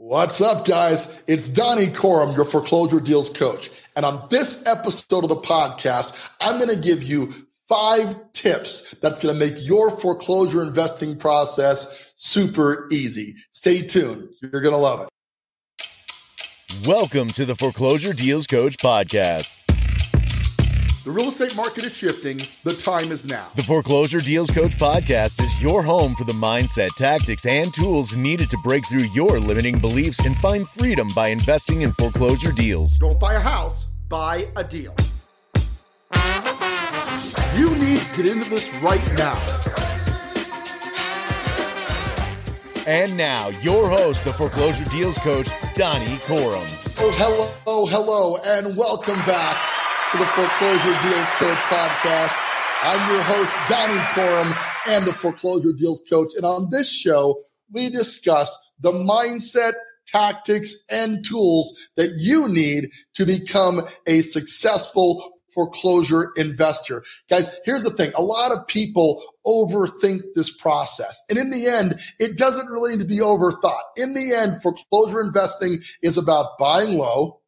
What's 0.00 0.40
up, 0.40 0.64
guys? 0.64 1.20
It's 1.26 1.48
Donny 1.48 1.88
Coram, 1.88 2.30
your 2.36 2.44
foreclosure 2.44 3.00
deals 3.00 3.30
coach. 3.30 3.68
And 3.96 4.06
on 4.06 4.28
this 4.30 4.64
episode 4.64 5.24
of 5.24 5.28
the 5.28 5.34
podcast, 5.34 6.30
I'm 6.40 6.56
going 6.60 6.72
to 6.72 6.80
give 6.80 7.02
you 7.02 7.34
five 7.68 8.14
tips 8.32 8.94
that's 9.00 9.18
going 9.18 9.36
to 9.36 9.38
make 9.44 9.56
your 9.58 9.90
foreclosure 9.90 10.62
investing 10.62 11.18
process 11.18 12.12
super 12.14 12.86
easy. 12.92 13.34
Stay 13.50 13.82
tuned. 13.82 14.28
You're 14.40 14.60
going 14.60 14.72
to 14.72 14.80
love 14.80 15.00
it. 15.00 15.08
Welcome 16.86 17.26
to 17.30 17.44
the 17.44 17.56
Foreclosure 17.56 18.12
Deals 18.12 18.46
Coach 18.46 18.76
podcast. 18.76 19.67
The 21.08 21.14
real 21.14 21.28
estate 21.28 21.56
market 21.56 21.84
is 21.84 21.96
shifting. 21.96 22.38
The 22.64 22.74
time 22.74 23.10
is 23.12 23.24
now. 23.24 23.46
The 23.56 23.62
Foreclosure 23.62 24.20
Deals 24.20 24.50
Coach 24.50 24.76
podcast 24.76 25.42
is 25.42 25.62
your 25.62 25.82
home 25.82 26.14
for 26.14 26.24
the 26.24 26.34
mindset, 26.34 26.90
tactics, 26.96 27.46
and 27.46 27.72
tools 27.72 28.14
needed 28.14 28.50
to 28.50 28.58
break 28.58 28.86
through 28.86 29.04
your 29.14 29.40
limiting 29.40 29.78
beliefs 29.78 30.18
and 30.18 30.36
find 30.36 30.68
freedom 30.68 31.08
by 31.14 31.28
investing 31.28 31.80
in 31.80 31.92
foreclosure 31.92 32.52
deals. 32.52 32.98
Don't 32.98 33.18
buy 33.18 33.32
a 33.32 33.40
house, 33.40 33.86
buy 34.10 34.48
a 34.54 34.62
deal. 34.62 34.94
You 37.56 37.70
need 37.76 38.00
to 38.00 38.16
get 38.22 38.26
into 38.26 38.50
this 38.50 38.70
right 38.82 39.00
now. 39.16 39.38
And 42.86 43.16
now, 43.16 43.48
your 43.62 43.88
host, 43.88 44.24
the 44.24 44.32
Foreclosure 44.34 44.84
Deals 44.90 45.16
Coach, 45.16 45.48
Donny 45.74 46.18
Coram. 46.26 46.66
Oh, 46.98 47.14
hello, 47.16 47.54
oh, 47.66 47.86
hello, 47.86 48.36
and 48.44 48.76
welcome 48.76 49.16
back 49.24 49.77
to 50.12 50.16
the 50.16 50.26
Foreclosure 50.26 50.98
Deals 51.02 51.28
Coach 51.32 51.58
podcast. 51.68 52.34
I'm 52.82 53.12
your 53.12 53.22
host, 53.24 53.54
Donny 53.68 54.00
Coram, 54.14 54.54
and 54.88 55.06
the 55.06 55.12
Foreclosure 55.12 55.74
Deals 55.74 56.02
Coach. 56.08 56.32
And 56.34 56.46
on 56.46 56.70
this 56.70 56.90
show, 56.90 57.38
we 57.72 57.90
discuss 57.90 58.58
the 58.80 58.90
mindset, 58.90 59.72
tactics, 60.06 60.74
and 60.90 61.22
tools 61.22 61.76
that 61.96 62.14
you 62.18 62.48
need 62.48 62.90
to 63.16 63.26
become 63.26 63.86
a 64.06 64.22
successful 64.22 65.30
foreclosure 65.52 66.32
investor. 66.36 67.04
Guys, 67.28 67.50
here's 67.66 67.84
the 67.84 67.90
thing. 67.90 68.10
A 68.16 68.22
lot 68.22 68.56
of 68.56 68.66
people 68.66 69.22
overthink 69.46 70.22
this 70.34 70.50
process. 70.50 71.22
And 71.28 71.38
in 71.38 71.50
the 71.50 71.66
end, 71.66 72.00
it 72.18 72.38
doesn't 72.38 72.68
really 72.68 72.92
need 72.92 73.02
to 73.02 73.06
be 73.06 73.18
overthought. 73.18 73.82
In 73.98 74.14
the 74.14 74.32
end, 74.32 74.62
foreclosure 74.62 75.20
investing 75.20 75.82
is 76.00 76.16
about 76.16 76.56
buying 76.58 76.96
low 76.96 77.42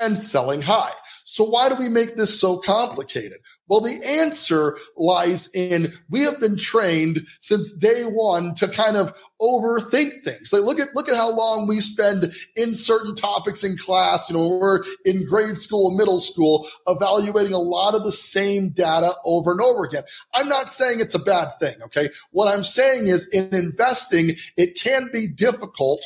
and 0.00 0.18
selling 0.18 0.60
high. 0.60 0.90
So 1.34 1.42
why 1.42 1.68
do 1.68 1.74
we 1.74 1.88
make 1.88 2.14
this 2.14 2.40
so 2.40 2.58
complicated? 2.58 3.40
Well, 3.66 3.80
the 3.80 4.00
answer 4.06 4.78
lies 4.96 5.50
in 5.52 5.92
we 6.08 6.20
have 6.20 6.38
been 6.38 6.56
trained 6.56 7.26
since 7.40 7.72
day 7.72 8.02
one 8.04 8.54
to 8.54 8.68
kind 8.68 8.96
of 8.96 9.12
overthink 9.42 10.12
things. 10.22 10.52
Like 10.52 10.62
look 10.62 10.78
at 10.78 10.94
look 10.94 11.08
at 11.08 11.16
how 11.16 11.34
long 11.34 11.66
we 11.66 11.80
spend 11.80 12.32
in 12.54 12.72
certain 12.72 13.16
topics 13.16 13.64
in 13.64 13.76
class. 13.76 14.30
You 14.30 14.36
know, 14.36 14.46
we're 14.60 14.84
in 15.04 15.26
grade 15.26 15.58
school, 15.58 15.90
middle 15.96 16.20
school, 16.20 16.68
evaluating 16.86 17.52
a 17.52 17.58
lot 17.58 17.96
of 17.96 18.04
the 18.04 18.12
same 18.12 18.68
data 18.68 19.10
over 19.24 19.50
and 19.50 19.60
over 19.60 19.82
again. 19.82 20.04
I'm 20.34 20.48
not 20.48 20.70
saying 20.70 21.00
it's 21.00 21.16
a 21.16 21.18
bad 21.18 21.48
thing. 21.58 21.74
Okay, 21.82 22.10
what 22.30 22.46
I'm 22.46 22.62
saying 22.62 23.08
is 23.08 23.26
in 23.30 23.52
investing, 23.52 24.36
it 24.56 24.80
can 24.80 25.10
be 25.12 25.26
difficult 25.26 26.00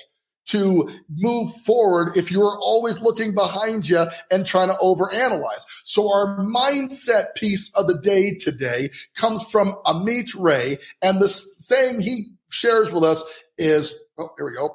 to 0.48 0.88
move 1.14 1.50
forward 1.64 2.16
if 2.16 2.30
you're 2.30 2.58
always 2.60 3.00
looking 3.00 3.34
behind 3.34 3.88
you 3.88 4.04
and 4.30 4.46
trying 4.46 4.68
to 4.68 4.74
overanalyze. 4.74 5.64
So 5.84 6.10
our 6.10 6.38
mindset 6.38 7.34
piece 7.36 7.70
of 7.74 7.86
the 7.86 7.98
day 7.98 8.34
today 8.34 8.90
comes 9.14 9.48
from 9.50 9.74
Amit 9.84 10.34
Ray. 10.38 10.78
And 11.02 11.20
the 11.20 11.28
saying 11.28 12.00
he 12.00 12.30
shares 12.50 12.92
with 12.92 13.04
us 13.04 13.22
is, 13.58 14.00
oh, 14.18 14.30
here 14.36 14.46
we 14.46 14.54
go. 14.54 14.74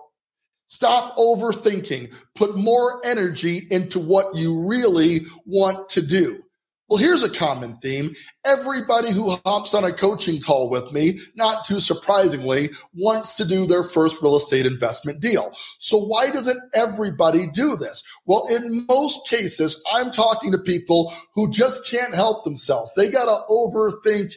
Stop 0.67 1.15
overthinking. 1.17 2.13
Put 2.35 2.55
more 2.55 3.01
energy 3.05 3.67
into 3.69 3.99
what 3.99 4.35
you 4.35 4.67
really 4.67 5.21
want 5.45 5.89
to 5.89 6.01
do. 6.01 6.42
Well, 6.93 7.01
here's 7.01 7.23
a 7.23 7.29
common 7.31 7.73
theme. 7.77 8.13
Everybody 8.45 9.11
who 9.11 9.35
hops 9.47 9.73
on 9.73 9.83
a 9.83 9.91
coaching 9.91 10.39
call 10.39 10.69
with 10.69 10.93
me, 10.93 11.17
not 11.33 11.65
too 11.65 11.79
surprisingly, 11.79 12.69
wants 12.93 13.35
to 13.37 13.45
do 13.45 13.65
their 13.65 13.81
first 13.81 14.21
real 14.21 14.35
estate 14.35 14.67
investment 14.67 15.19
deal. 15.19 15.49
So 15.79 15.97
why 15.97 16.29
doesn't 16.29 16.61
everybody 16.75 17.47
do 17.47 17.75
this? 17.77 18.03
Well, 18.27 18.45
in 18.55 18.85
most 18.87 19.27
cases, 19.27 19.81
I'm 19.95 20.11
talking 20.11 20.51
to 20.51 20.59
people 20.59 21.11
who 21.33 21.49
just 21.49 21.89
can't 21.89 22.13
help 22.13 22.43
themselves. 22.43 22.93
They 22.95 23.09
got 23.09 23.25
to 23.25 23.41
overthink 23.51 24.35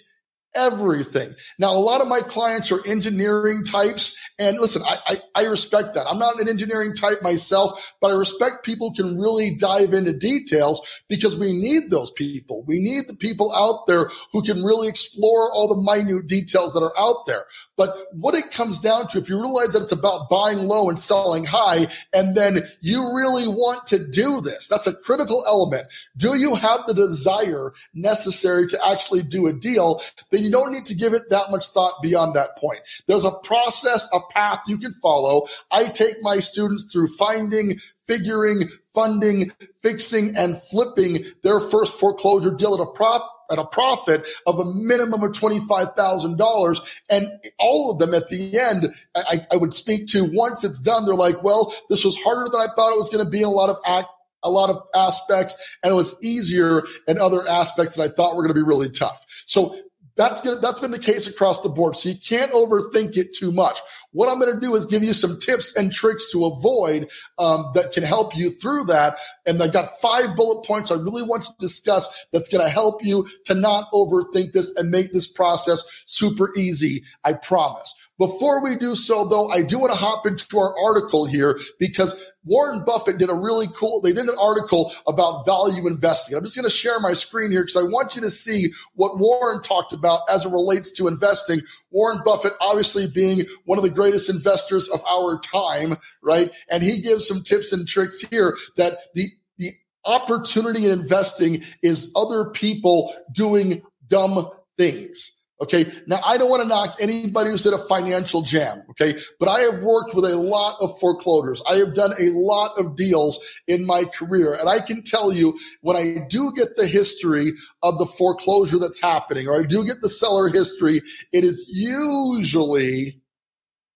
everything. 0.56 1.34
Now, 1.59 1.72
a 1.72 1.78
lot 1.78 2.00
of 2.00 2.09
my 2.09 2.21
clients 2.21 2.72
are 2.72 2.81
engineering 2.87 3.65
types. 3.65 4.19
And 4.39 4.59
listen, 4.59 4.83
I, 4.84 4.97
I, 5.09 5.43
I, 5.43 5.44
respect 5.47 5.94
that. 5.94 6.06
I'm 6.11 6.19
not 6.19 6.41
an 6.41 6.49
engineering 6.49 6.94
type 6.94 7.22
myself, 7.22 7.94
but 8.00 8.11
I 8.11 8.15
respect 8.15 8.65
people 8.65 8.93
can 8.93 9.19
really 9.19 9.55
dive 9.55 9.93
into 9.93 10.12
details 10.12 11.05
because 11.09 11.39
we 11.39 11.53
need 11.53 11.91
those 11.91 12.11
people. 12.11 12.65
We 12.67 12.78
need 12.78 13.05
the 13.06 13.17
people 13.17 13.53
out 13.55 13.87
there 13.87 14.11
who 14.33 14.43
can 14.43 14.62
really 14.62 14.89
explore 14.89 15.53
all 15.53 15.69
the 15.69 15.81
minute 15.81 16.27
details 16.27 16.75
that 16.75 16.83
are 16.83 16.93
out 16.99 17.27
there. 17.27 17.47
But 17.77 17.94
what 18.12 18.34
it 18.34 18.50
comes 18.50 18.81
down 18.81 19.06
to, 19.09 19.19
if 19.19 19.28
you 19.28 19.37
realize 19.41 19.73
that 19.73 19.83
it's 19.83 19.93
about 19.93 20.31
buying 20.31 20.67
low 20.67 20.88
and 20.88 20.99
selling 20.99 21.44
high, 21.44 21.88
and 22.15 22.34
then 22.34 22.61
you 22.81 23.15
really 23.15 23.47
want 23.47 23.87
to 23.88 23.99
do 23.99 24.41
this, 24.41 24.69
that's 24.69 24.87
a 24.87 24.94
critical 24.94 25.44
element. 25.47 25.87
Do 26.17 26.38
you 26.38 26.55
have 26.55 26.87
the 26.87 26.94
desire 26.94 27.73
necessary 27.94 28.67
to 28.69 28.78
actually 28.88 29.23
do 29.23 29.47
a 29.47 29.53
deal? 29.53 30.00
Then 30.31 30.44
you 30.47 30.53
don't 30.53 30.73
need 30.73 30.87
to 30.87 30.95
give 30.95 31.12
it 31.12 31.29
that 31.31 31.51
much 31.51 31.69
thought 31.69 32.01
beyond 32.03 32.34
that 32.34 32.57
point. 32.57 32.81
There's 33.07 33.25
a 33.25 33.33
process, 33.43 34.09
a 34.12 34.21
path 34.33 34.61
you 34.69 34.79
can 34.79 34.93
follow. 34.93 35.47
I 35.73 35.89
take 35.89 36.17
my 36.23 36.39
students 36.39 36.91
through 36.91 37.09
finding, 37.09 37.79
figuring, 38.07 38.69
funding, 38.87 39.53
fixing, 39.77 40.37
and 40.37 40.56
flipping 40.56 41.25
their 41.43 41.61
first 41.61 41.99
foreclosure 41.99 42.53
deal 42.53 42.75
at 42.75 42.81
a 42.81 42.87
prop 42.87 43.33
at 43.51 43.59
a 43.59 43.65
profit 43.65 44.27
of 44.47 44.59
a 44.59 44.65
minimum 44.65 45.23
of 45.23 45.31
$25,000. 45.33 47.01
And 47.09 47.31
all 47.59 47.93
of 47.93 47.99
them 47.99 48.15
at 48.15 48.29
the 48.29 48.59
end, 48.59 48.93
I, 49.15 49.47
I, 49.53 49.56
would 49.56 49.73
speak 49.73 50.09
to 50.09 50.29
once 50.33 50.65
it's 50.65 50.81
done, 50.81 51.06
they're 51.06 51.15
like, 51.15 51.45
well, 51.45 51.73
this 51.89 52.05
was 52.05 52.19
harder 52.23 52.51
than 52.51 52.61
I 52.61 52.67
thought 52.75 52.93
it 52.93 52.97
was 52.97 53.09
going 53.09 53.25
to 53.25 53.31
be 53.31 53.43
in 53.43 53.47
a 53.47 53.51
lot 53.51 53.71
of 53.71 53.77
act, 53.87 54.09
a 54.43 54.51
lot 54.51 54.71
of 54.71 54.83
aspects, 54.97 55.56
and 55.83 55.93
it 55.93 55.95
was 55.95 56.17
easier 56.23 56.83
in 57.06 57.21
other 57.21 57.47
aspects 57.47 57.95
that 57.95 58.03
I 58.03 58.09
thought 58.09 58.35
were 58.35 58.43
going 58.43 58.55
to 58.55 58.61
be 58.61 58.67
really 58.67 58.91
tough. 58.91 59.25
So 59.47 59.79
that's 60.16 60.41
gonna, 60.41 60.60
that's 60.60 60.81
been 60.81 60.91
the 60.91 60.99
case 60.99 61.27
across 61.27 61.60
the 61.60 61.69
board. 61.69 61.97
So 61.97 62.09
you 62.09 62.16
can't 62.16 62.53
overthink 62.53 63.16
it 63.16 63.34
too 63.34 63.53
much. 63.53 63.78
What 64.12 64.31
I'm 64.31 64.41
going 64.41 64.54
to 64.54 64.60
do 64.60 64.75
is 64.75 64.87
give 64.87 65.04
you 65.04 65.12
some 65.12 65.38
tips 65.38 65.77
and 65.77 65.93
tricks 65.93 66.32
to 66.32 66.47
avoid 66.47 67.10
um, 67.38 67.71
that 67.75 67.93
can 67.93 68.03
help 68.03 68.34
you 68.37 68.50
through 68.50 68.84
that. 68.84 69.19
And 69.47 69.62
I've 69.62 69.75
got 69.75 69.87
five 69.87 70.34
bullet 70.34 70.66
points 70.66 70.91
I 70.91 70.94
really 70.94 71.22
want 71.22 71.44
to 71.44 71.53
discuss 71.60 72.26
that's 72.32 72.49
going 72.49 72.65
to 72.65 72.71
help 72.71 73.05
you 73.05 73.28
to 73.44 73.55
not 73.55 73.91
overthink 73.93 74.53
this 74.53 74.75
and 74.76 74.91
make 74.91 75.12
this 75.12 75.31
process 75.31 75.84
super 76.06 76.50
easy. 76.56 77.05
I 77.25 77.34
promise. 77.34 77.94
Before 78.19 78.65
we 78.65 78.77
do 78.77 78.94
so, 78.94 79.28
though, 79.28 79.49
I 79.50 79.60
do 79.60 79.78
want 79.78 79.93
to 79.93 79.99
hop 79.99 80.27
into 80.27 80.59
our 80.59 80.75
article 80.82 81.27
here 81.27 81.59
because 81.78 82.25
Warren 82.44 82.82
Buffett 82.87 83.19
did 83.19 83.28
a 83.28 83.34
really 83.34 83.66
cool, 83.75 84.00
they 84.00 84.12
did 84.12 84.27
an 84.27 84.37
article 84.41 84.93
about 85.06 85.44
value 85.44 85.87
investing. 85.87 86.37
I'm 86.37 86.44
just 86.44 86.56
going 86.56 86.65
to 86.65 86.71
share 86.71 86.99
my 87.00 87.12
screen 87.12 87.50
here 87.50 87.62
because 87.62 87.76
I 87.76 87.82
want 87.82 88.16
you 88.16 88.22
to 88.22 88.31
see 88.31 88.72
what 88.94 89.19
Warren 89.19 89.60
talked 89.62 89.93
about 89.93 90.21
as 90.31 90.47
it 90.47 90.50
relates 90.50 90.93
to 90.93 91.09
investing. 91.09 91.60
Warren 91.91 92.22
Buffett, 92.25 92.55
obviously 92.62 93.06
being 93.06 93.44
one 93.66 93.78
of 93.78 93.84
the 93.84 93.91
greatest 93.91 94.31
investors 94.31 94.88
of 94.88 95.05
our 95.05 95.38
time, 95.41 95.97
right? 96.22 96.50
And 96.71 96.82
he 96.82 97.03
gives 97.03 97.28
some 97.28 97.43
tips 97.43 97.72
and 97.72 97.87
tricks 97.87 98.21
here 98.31 98.56
that 98.76 98.99
the, 99.15 99.28
the 99.59 99.72
opportunity 100.06 100.87
in 100.87 100.91
investing 100.91 101.62
is 101.82 102.10
other 102.16 102.47
people 102.50 103.15
doing 103.32 103.82
dumb 104.09 104.49
things. 104.78 105.36
Okay. 105.62 105.87
Now 106.06 106.19
I 106.27 106.37
don't 106.37 106.50
want 106.50 106.62
to 106.62 106.69
knock 106.69 106.97
anybody 107.00 107.50
who's 107.50 107.65
in 107.65 107.72
a 107.72 107.78
financial 107.78 108.43
jam. 108.43 108.83
Okay. 108.91 109.19
But 109.41 109.49
I 109.49 109.61
have 109.61 109.83
worked 109.83 110.15
with 110.15 110.25
a 110.25 110.37
lot 110.37 110.77
of 110.81 110.91
foreclosures. 110.99 111.62
I 111.71 111.77
have 111.77 111.94
done 111.94 112.12
a 112.20 112.31
lot 112.32 112.79
of 112.79 112.94
deals 112.94 113.38
in 113.67 113.87
my 113.87 114.05
career. 114.05 114.55
And 114.55 114.69
I 114.69 114.81
can 114.81 115.03
tell 115.03 115.32
you 115.32 115.58
when 115.81 115.97
I 115.97 116.26
do 116.29 116.53
get 116.55 116.76
the 116.76 116.87
history 116.87 117.53
of 117.82 117.99
the 117.99 118.06
foreclosure 118.06 118.79
that's 118.79 119.00
happening, 119.00 119.49
or 119.49 119.61
I 119.61 119.64
do 119.64 119.85
get 119.85 119.97
the 120.03 120.08
seller 120.08 120.49
history, 120.49 121.00
it 121.32 121.44
is 121.44 121.64
usually 121.69 123.20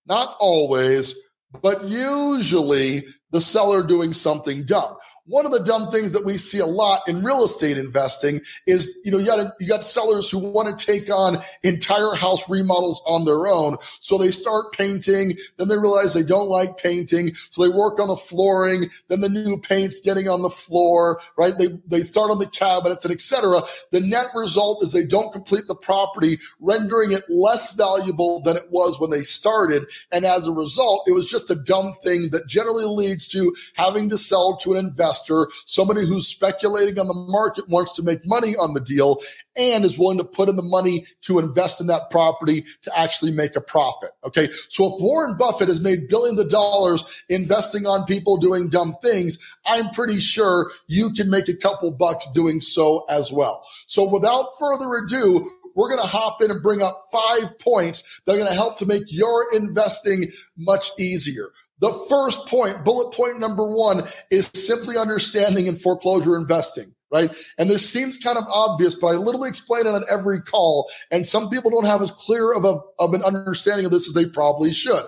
not 0.07 0.37
always, 0.41 1.15
but 1.63 1.85
usually 1.85 3.05
the 3.33 3.41
seller 3.41 3.83
doing 3.83 4.13
something 4.13 4.65
dumb. 4.65 4.97
One 5.31 5.47
of 5.47 5.53
the 5.53 5.63
dumb 5.63 5.89
things 5.91 6.13
that 6.13 6.27
we 6.27 6.37
see 6.37 6.59
a 6.59 6.67
lot 6.67 7.03
in 7.07 7.23
real 7.23 7.45
estate 7.45 7.79
investing 7.79 8.41
is, 8.67 8.99
you 9.05 9.13
know, 9.13 9.19
you 9.19 9.27
got 9.27 9.53
you 9.61 9.69
got 9.69 9.85
sellers 9.85 10.29
who 10.29 10.39
want 10.39 10.77
to 10.77 10.87
take 10.87 11.09
on 11.09 11.39
entire 11.63 12.15
house 12.17 12.51
remodels 12.51 13.01
on 13.07 13.25
their 13.25 13.47
own. 13.47 13.77
So 14.01 14.19
they 14.19 14.33
start 14.33 14.73
painting, 14.73 15.37
then 15.57 15.69
they 15.69 15.77
realize 15.77 16.15
they 16.15 16.25
don't 16.25 16.49
like 16.49 16.79
painting, 16.79 17.33
so 17.35 17.63
they 17.63 17.69
work 17.69 18.01
on 18.01 18.09
the 18.09 18.17
flooring, 18.17 18.87
then 19.07 19.21
the 19.21 19.29
new 19.29 19.57
paint's 19.57 20.01
getting 20.01 20.29
on 20.29 20.43
the 20.43 20.51
floor, 20.51 21.21
right? 21.37 21.57
They 21.57 21.69
they 21.87 22.03
start 22.03 22.33
on 22.33 22.41
the 22.41 22.49
cabinets 22.49 23.05
and 23.05 23.15
etc. 23.15 23.63
The 23.93 24.01
net 24.01 24.27
result 24.35 24.83
is 24.83 24.93
they 24.93 25.07
don't 25.07 25.33
complete 25.33 25.69
the 25.69 25.77
property, 25.77 26.41
rendering 26.59 27.13
it 27.13 27.23
less 27.29 27.73
valuable 27.73 28.41
than 28.41 28.57
it 28.57 28.71
was 28.71 28.99
when 28.99 29.11
they 29.11 29.23
started, 29.23 29.87
and 30.11 30.25
as 30.25 30.49
a 30.49 30.53
result, 30.53 31.05
it 31.07 31.13
was 31.13 31.31
just 31.31 31.53
a 31.53 31.55
dumb 31.55 31.95
thing 32.03 32.31
that 32.31 32.49
generally 32.49 32.87
leads 32.87 33.29
to 33.29 33.55
having 33.75 34.09
to 34.11 34.19
sell 34.19 34.57
to 34.57 34.73
an 34.75 34.85
investor 34.85 35.20
investor, 35.21 35.51
somebody 35.67 36.07
who's 36.07 36.27
speculating 36.27 36.99
on 36.99 37.09
the 37.09 37.15
market, 37.15 37.69
wants 37.69 37.93
to 37.95 38.03
make 38.03 38.25
money 38.27 38.55
on 38.57 38.75
the 38.75 38.81
deal, 38.81 39.21
and 39.57 39.85
is 39.85 39.99
willing 39.99 40.19
to 40.19 40.25
put 40.25 40.49
in 40.49 40.57
the 40.57 40.63
money 40.63 41.07
to 41.23 41.39
invest 41.39 41.81
in 41.81 41.87
that 41.89 42.11
property 42.11 42.65
to 42.83 42.99
actually 42.99 43.33
make 43.33 43.57
a 43.57 43.61
profit. 43.61 44.11
Okay. 44.25 44.49
So 44.69 44.87
if 44.87 44.93
Warren 45.01 45.37
Buffett 45.37 45.69
has 45.69 45.81
made 45.81 46.09
billions 46.09 46.41
of 46.41 46.49
dollars 46.49 47.23
investing 47.29 47.87
on 47.87 48.07
people 48.07 48.37
doing 48.37 48.69
dumb 48.69 48.97
things, 49.03 49.39
I'm 49.67 49.91
pretty 49.91 50.21
sure 50.21 50.71
you 50.87 51.13
can 51.13 51.31
make 51.31 51.49
a 51.49 51.55
couple 51.55 51.91
bucks 51.91 52.29
doing 52.31 52.61
so 52.61 53.05
as 53.09 53.33
well. 53.33 53.65
So 53.87 54.09
without 54.09 54.47
further 54.59 54.89
ado, 54.95 55.51
we're 55.75 55.89
going 55.89 56.03
to 56.03 56.09
hop 56.09 56.43
in 56.43 56.51
and 56.51 56.63
bring 56.63 56.83
up 56.83 56.99
five 57.13 57.59
points 57.59 58.21
that 58.25 58.33
are 58.33 58.37
going 58.37 58.49
to 58.49 58.55
help 58.55 58.79
to 58.79 58.87
make 58.87 59.05
your 59.07 59.47
investing 59.55 60.27
much 60.57 60.91
easier. 60.99 61.51
The 61.81 61.93
first 62.09 62.47
point, 62.47 62.85
bullet 62.85 63.15
point 63.15 63.41
number 63.41 63.67
one, 63.67 64.05
is 64.31 64.51
simply 64.55 64.97
understanding 64.97 65.67
in 65.67 65.77
foreclosure 65.77 66.37
investing 66.37 66.95
right? 67.13 67.35
And 67.59 67.69
this 67.69 67.89
seems 67.89 68.19
kind 68.19 68.39
of 68.39 68.45
obvious, 68.49 68.95
but 68.95 69.09
I 69.09 69.13
literally 69.15 69.49
explain 69.49 69.87
it 69.87 69.95
on 69.95 70.05
every 70.11 70.41
call. 70.41 70.91
And 71.11 71.27
some 71.27 71.51
people 71.51 71.71
don't 71.71 71.87
have 71.87 72.03
as 72.03 72.11
clear 72.11 72.53
of, 72.55 72.65
a, 72.65 72.79
of 72.99 73.15
an 73.15 73.23
understanding 73.25 73.85
of 73.85 73.91
this 73.91 74.09
as 74.09 74.15
they 74.15 74.27
probably 74.27 74.73
should. 74.73 75.03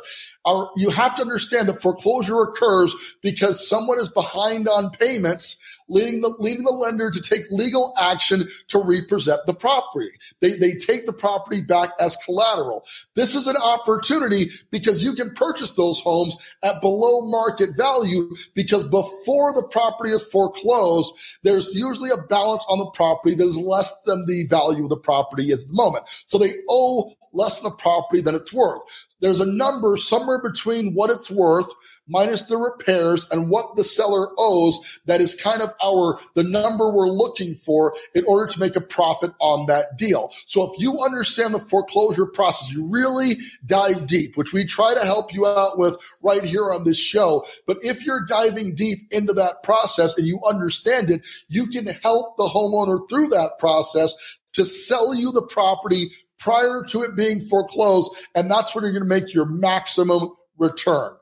You 0.76 0.90
have 0.90 1.14
to 1.16 1.22
understand 1.22 1.68
that 1.68 1.80
foreclosure 1.80 2.40
occurs 2.42 2.94
because 3.22 3.68
someone 3.68 3.98
is 3.98 4.08
behind 4.08 4.68
on 4.68 4.90
payments 4.90 5.56
leading 5.88 6.20
the 6.20 6.34
leading 6.38 6.64
the 6.64 6.70
lender 6.70 7.10
to 7.10 7.20
take 7.20 7.42
legal 7.50 7.92
action 8.00 8.48
to 8.68 8.82
represent 8.82 9.40
the 9.46 9.54
property. 9.54 10.08
They, 10.40 10.54
they 10.54 10.74
take 10.74 11.06
the 11.06 11.12
property 11.12 11.60
back 11.60 11.90
as 12.00 12.16
collateral. 12.24 12.84
This 13.14 13.34
is 13.34 13.46
an 13.46 13.56
opportunity 13.56 14.50
because 14.70 15.04
you 15.04 15.12
can 15.14 15.32
purchase 15.34 15.72
those 15.72 16.00
homes 16.00 16.36
at 16.62 16.80
below 16.80 17.26
market 17.26 17.76
value 17.76 18.34
because 18.54 18.84
before 18.84 19.52
the 19.54 19.68
property 19.70 20.10
is 20.10 20.26
foreclosed, 20.26 21.14
there's 21.42 21.74
usually 21.74 22.10
a 22.10 22.26
balance 22.28 22.64
on 22.68 22.78
the 22.78 22.90
property 22.90 23.34
that 23.34 23.46
is 23.46 23.58
less 23.58 23.94
than 24.02 24.24
the 24.26 24.46
value 24.46 24.84
of 24.84 24.90
the 24.90 24.96
property 24.96 25.50
is 25.50 25.64
at 25.64 25.68
the 25.68 25.74
moment. 25.74 26.04
So 26.24 26.38
they 26.38 26.52
owe 26.68 27.12
less 27.32 27.60
the 27.60 27.70
property 27.70 28.20
than 28.20 28.34
it's 28.34 28.52
worth. 28.52 28.82
There's 29.20 29.40
a 29.40 29.46
number 29.46 29.96
somewhere 29.96 30.40
between 30.42 30.94
what 30.94 31.10
it's 31.10 31.30
worth 31.30 31.72
minus 32.08 32.42
the 32.42 32.56
repairs 32.56 33.26
and 33.30 33.48
what 33.48 33.76
the 33.76 33.84
seller 33.84 34.28
owes 34.38 35.00
that 35.06 35.20
is 35.20 35.34
kind 35.34 35.62
of 35.62 35.72
our 35.84 36.18
the 36.34 36.42
number 36.42 36.90
we're 36.90 37.08
looking 37.08 37.54
for 37.54 37.94
in 38.14 38.24
order 38.26 38.50
to 38.50 38.58
make 38.58 38.74
a 38.74 38.80
profit 38.80 39.32
on 39.38 39.66
that 39.66 39.96
deal 39.96 40.30
so 40.46 40.64
if 40.64 40.72
you 40.78 40.98
understand 41.00 41.54
the 41.54 41.58
foreclosure 41.58 42.26
process 42.26 42.72
you 42.72 42.90
really 42.92 43.36
dive 43.66 44.06
deep 44.06 44.36
which 44.36 44.52
we 44.52 44.64
try 44.64 44.92
to 44.94 45.06
help 45.06 45.32
you 45.32 45.46
out 45.46 45.78
with 45.78 45.96
right 46.22 46.44
here 46.44 46.72
on 46.72 46.84
this 46.84 46.98
show 46.98 47.44
but 47.66 47.78
if 47.82 48.04
you're 48.04 48.26
diving 48.26 48.74
deep 48.74 48.98
into 49.12 49.32
that 49.32 49.62
process 49.62 50.16
and 50.18 50.26
you 50.26 50.40
understand 50.44 51.08
it 51.08 51.22
you 51.48 51.66
can 51.66 51.86
help 51.86 52.36
the 52.36 52.50
homeowner 52.52 53.08
through 53.08 53.28
that 53.28 53.52
process 53.58 54.14
to 54.52 54.64
sell 54.64 55.14
you 55.14 55.32
the 55.32 55.42
property 55.42 56.10
prior 56.42 56.84
to 56.88 57.02
it 57.02 57.14
being 57.14 57.40
foreclosed 57.40 58.10
and 58.34 58.50
that's 58.50 58.74
when 58.74 58.82
you're 58.82 58.92
going 58.92 59.02
to 59.02 59.08
make 59.08 59.32
your 59.32 59.46
maximum 59.46 60.30
return 60.58 61.12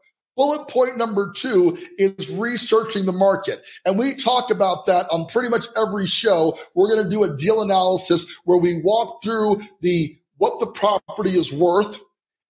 Bullet 0.41 0.69
point 0.69 0.97
number 0.97 1.31
two 1.37 1.77
is 1.99 2.31
researching 2.31 3.05
the 3.05 3.13
market. 3.13 3.63
And 3.85 3.99
we 3.99 4.15
talk 4.15 4.51
about 4.51 4.87
that 4.87 5.05
on 5.13 5.27
pretty 5.27 5.51
much 5.51 5.67
every 5.77 6.07
show. 6.07 6.57
We're 6.75 6.89
going 6.89 7.05
to 7.05 7.11
do 7.11 7.25
a 7.25 7.37
deal 7.37 7.61
analysis 7.61 8.41
where 8.45 8.57
we 8.57 8.81
walk 8.81 9.23
through 9.23 9.61
the 9.83 10.17
what 10.39 10.59
the 10.59 10.67
property 10.67 11.33
is 11.33 11.53
worth, 11.53 12.01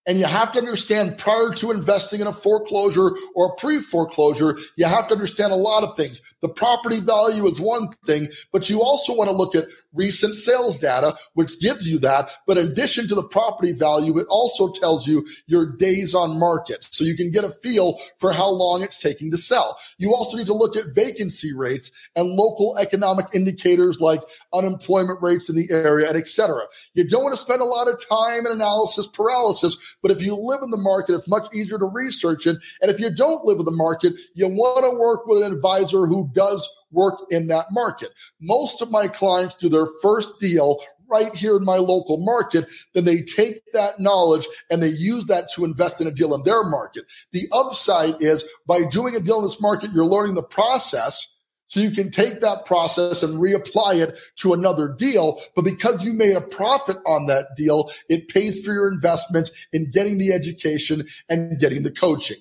and 0.07 0.19
you 0.19 0.25
have 0.25 0.51
to 0.53 0.59
understand 0.59 1.19
prior 1.19 1.51
to 1.57 1.71
investing 1.71 2.21
in 2.21 2.27
a 2.27 2.33
foreclosure 2.33 3.11
or 3.35 3.47
a 3.47 3.55
pre 3.57 3.81
foreclosure, 3.81 4.57
you 4.77 4.87
have 4.87 5.07
to 5.09 5.15
understand 5.15 5.53
a 5.53 5.57
lot 5.57 5.83
of 5.83 5.97
things. 5.97 6.23
The 6.41 6.49
property 6.49 7.01
value 7.01 7.47
is 7.47 7.61
one 7.61 7.89
thing, 8.07 8.29
but 8.53 8.71
you 8.71 8.81
also 8.81 9.15
want 9.15 9.29
to 9.29 9.37
look 9.37 9.55
at 9.55 9.67
recent 9.93 10.37
sales 10.37 10.77
data, 10.77 11.15
which 11.35 11.61
gives 11.61 11.87
you 11.87 11.99
that. 11.99 12.31
But 12.47 12.57
in 12.57 12.69
addition 12.69 13.09
to 13.09 13.15
the 13.15 13.23
property 13.23 13.73
value, 13.73 14.19
it 14.19 14.27
also 14.31 14.73
tells 14.73 15.07
you 15.07 15.27
your 15.47 15.77
days 15.77 16.15
on 16.15 16.39
market. 16.39 16.85
So 16.85 17.05
you 17.05 17.17
can 17.17 17.31
get 17.31 17.45
a 17.45 17.51
feel 17.51 17.99
for 18.19 18.33
how 18.33 18.51
long 18.51 18.83
it's 18.83 19.01
taking 19.01 19.31
to 19.33 19.37
sell. 19.37 19.79
You 19.99 20.15
also 20.15 20.37
need 20.37 20.47
to 20.47 20.55
look 20.55 20.77
at 20.77 20.95
vacancy 20.95 21.53
rates 21.55 21.91
and 22.17 22.31
local 22.31 22.77
economic 22.79 23.27
indicators 23.35 24.01
like 24.01 24.23
unemployment 24.55 25.21
rates 25.21 25.49
in 25.51 25.57
the 25.57 25.71
area 25.71 26.09
and 26.09 26.17
et 26.17 26.27
cetera. 26.27 26.63
You 26.95 27.07
don't 27.07 27.23
want 27.23 27.35
to 27.35 27.41
spend 27.41 27.61
a 27.61 27.67
lot 27.67 27.89
of 27.89 28.01
time 28.09 28.47
in 28.47 28.53
analysis 28.53 29.07
paralysis 29.07 29.77
but 30.03 30.11
if 30.11 30.23
you 30.23 30.35
live 30.35 30.61
in 30.63 30.71
the 30.71 30.79
market, 30.79 31.15
it's 31.15 31.29
much 31.29 31.47
easier 31.55 31.79
to 31.79 31.87
research 31.87 32.47
it. 32.47 32.57
And 32.81 32.91
if 32.91 33.01
you 33.01 33.11
don't 33.11 33.45
live 33.45 33.59
in 33.59 33.65
the 33.65 33.71
market, 33.71 34.15
you 34.35 34.49
want 34.49 34.85
to 34.85 34.99
work 34.99 35.27
with 35.27 35.43
an 35.43 35.53
advisor 35.53 36.07
who 36.07 36.31
does 36.33 36.69
work 36.93 37.21
in 37.31 37.47
that 37.49 37.67
market. 37.71 38.11
Most 38.41 38.83
of 38.83 38.91
my 38.91 39.07
clients 39.09 39.57
do 39.57 39.69
their 39.69 39.87
first 40.03 40.39
deal 40.41 40.81
right 41.11 41.35
here 41.35 41.57
in 41.57 41.65
my 41.65 41.77
local 41.77 42.19
market, 42.19 42.71
then 42.95 43.05
they 43.05 43.21
take 43.21 43.61
that 43.73 43.99
knowledge 43.99 44.47
and 44.71 44.83
they 44.83 44.89
use 44.89 45.27
that 45.27 45.51
to 45.53 45.65
invest 45.65 46.01
in 46.01 46.07
a 46.07 46.13
deal 46.13 46.35
in 46.35 46.43
their 46.45 46.65
market. 46.65 47.05
The 47.33 47.49
upside 47.53 48.23
is 48.23 48.49
by 48.67 48.85
doing 48.85 49.17
a 49.17 49.21
deal 49.21 49.39
in 49.39 49.43
this 49.43 49.61
market, 49.61 49.91
you're 49.93 50.07
learning 50.07 50.37
the 50.37 50.43
process 50.43 51.27
so 51.71 51.79
you 51.79 51.93
can 51.93 52.11
take 52.11 52.41
that 52.41 52.67
process 52.67 53.23
and 53.23 53.39
reapply 53.39 54.03
it 54.03 54.19
to 54.37 54.53
another 54.53 54.89
deal. 54.89 55.41
But 55.55 55.65
because 55.65 56.05
you 56.05 56.13
made 56.13 56.35
a 56.35 56.41
profit 56.41 56.97
on 57.07 57.27
that 57.27 57.55
deal, 57.57 57.91
it 58.09 58.29
pays 58.29 58.65
for 58.65 58.73
your 58.73 58.93
investment 58.93 59.51
in 59.73 59.89
getting 59.89 60.19
the 60.19 60.33
education 60.33 61.07
and 61.29 61.61
getting 61.61 61.85
the 61.85 61.93
coaching. 61.93 62.39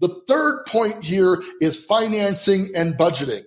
The 0.00 0.08
third 0.26 0.64
point 0.66 1.04
here 1.04 1.40
is 1.60 1.84
financing 1.84 2.70
and 2.74 2.94
budgeting. 2.94 3.44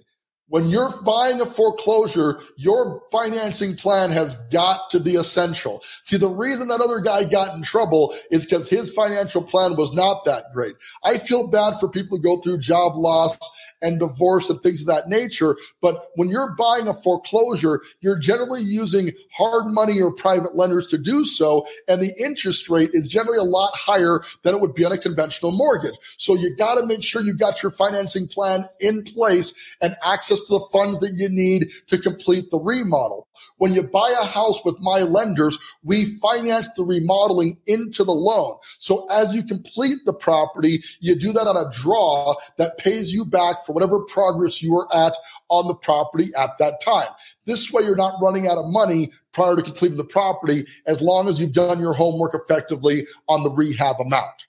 When 0.49 0.69
you're 0.69 0.93
buying 1.01 1.41
a 1.41 1.45
foreclosure, 1.45 2.39
your 2.55 3.01
financing 3.11 3.75
plan 3.75 4.11
has 4.11 4.35
got 4.49 4.89
to 4.91 4.99
be 5.01 5.17
essential. 5.17 5.83
See, 6.03 6.15
the 6.15 6.29
reason 6.29 6.69
that 6.69 6.79
other 6.79 7.01
guy 7.01 7.25
got 7.25 7.53
in 7.53 7.63
trouble 7.63 8.15
is 8.31 8.45
because 8.45 8.69
his 8.69 8.89
financial 8.93 9.41
plan 9.41 9.75
was 9.75 9.91
not 9.91 10.23
that 10.23 10.45
great. 10.53 10.75
I 11.03 11.17
feel 11.17 11.49
bad 11.49 11.77
for 11.81 11.89
people 11.89 12.15
who 12.15 12.23
go 12.23 12.37
through 12.37 12.59
job 12.59 12.95
loss 12.95 13.37
and 13.81 13.99
divorce 13.99 14.49
and 14.49 14.61
things 14.61 14.81
of 14.81 14.87
that 14.87 15.09
nature. 15.09 15.55
But 15.81 16.09
when 16.15 16.29
you're 16.29 16.55
buying 16.55 16.87
a 16.87 16.93
foreclosure, 16.93 17.81
you're 18.01 18.19
generally 18.19 18.61
using 18.61 19.11
hard 19.33 19.73
money 19.73 20.01
or 20.01 20.11
private 20.11 20.55
lenders 20.55 20.87
to 20.87 20.97
do 20.97 21.25
so. 21.25 21.65
And 21.87 22.01
the 22.01 22.13
interest 22.19 22.69
rate 22.69 22.91
is 22.93 23.07
generally 23.07 23.37
a 23.37 23.43
lot 23.43 23.71
higher 23.73 24.21
than 24.43 24.55
it 24.55 24.61
would 24.61 24.73
be 24.73 24.85
on 24.85 24.91
a 24.91 24.97
conventional 24.97 25.51
mortgage. 25.51 25.95
So 26.17 26.35
you 26.35 26.55
got 26.55 26.79
to 26.79 26.85
make 26.85 27.03
sure 27.03 27.23
you've 27.23 27.39
got 27.39 27.61
your 27.61 27.71
financing 27.71 28.27
plan 28.27 28.67
in 28.79 29.03
place 29.03 29.53
and 29.81 29.95
access 30.05 30.41
to 30.45 30.55
the 30.55 30.67
funds 30.71 30.99
that 30.99 31.13
you 31.13 31.29
need 31.29 31.69
to 31.87 31.97
complete 31.97 32.49
the 32.49 32.59
remodel. 32.59 33.27
When 33.57 33.73
you 33.73 33.83
buy 33.83 34.15
a 34.19 34.25
house 34.25 34.63
with 34.65 34.79
my 34.79 35.01
lenders, 35.01 35.57
we 35.83 36.05
finance 36.05 36.71
the 36.73 36.83
remodeling 36.83 37.57
into 37.67 38.03
the 38.03 38.13
loan. 38.13 38.57
So 38.79 39.07
as 39.11 39.35
you 39.35 39.43
complete 39.43 39.99
the 40.05 40.13
property, 40.13 40.81
you 40.99 41.15
do 41.15 41.31
that 41.33 41.47
on 41.47 41.57
a 41.57 41.69
draw 41.71 42.35
that 42.57 42.77
pays 42.77 43.13
you 43.13 43.25
back 43.25 43.63
for 43.67 43.73
whatever 43.73 43.99
progress 43.99 44.63
you 44.63 44.73
were 44.73 44.87
at 44.95 45.13
on 45.49 45.67
the 45.67 45.75
property 45.75 46.31
at 46.35 46.57
that 46.57 46.81
time. 46.81 47.09
This 47.45 47.71
way, 47.71 47.83
you're 47.83 47.95
not 47.95 48.19
running 48.21 48.47
out 48.47 48.57
of 48.57 48.65
money 48.65 49.11
prior 49.33 49.55
to 49.55 49.61
completing 49.61 49.97
the 49.97 50.05
property 50.05 50.65
as 50.87 51.01
long 51.01 51.27
as 51.27 51.39
you've 51.39 51.53
done 51.53 51.79
your 51.79 51.93
homework 51.93 52.33
effectively 52.33 53.05
on 53.27 53.43
the 53.43 53.51
rehab 53.51 53.97
amount. 53.99 54.46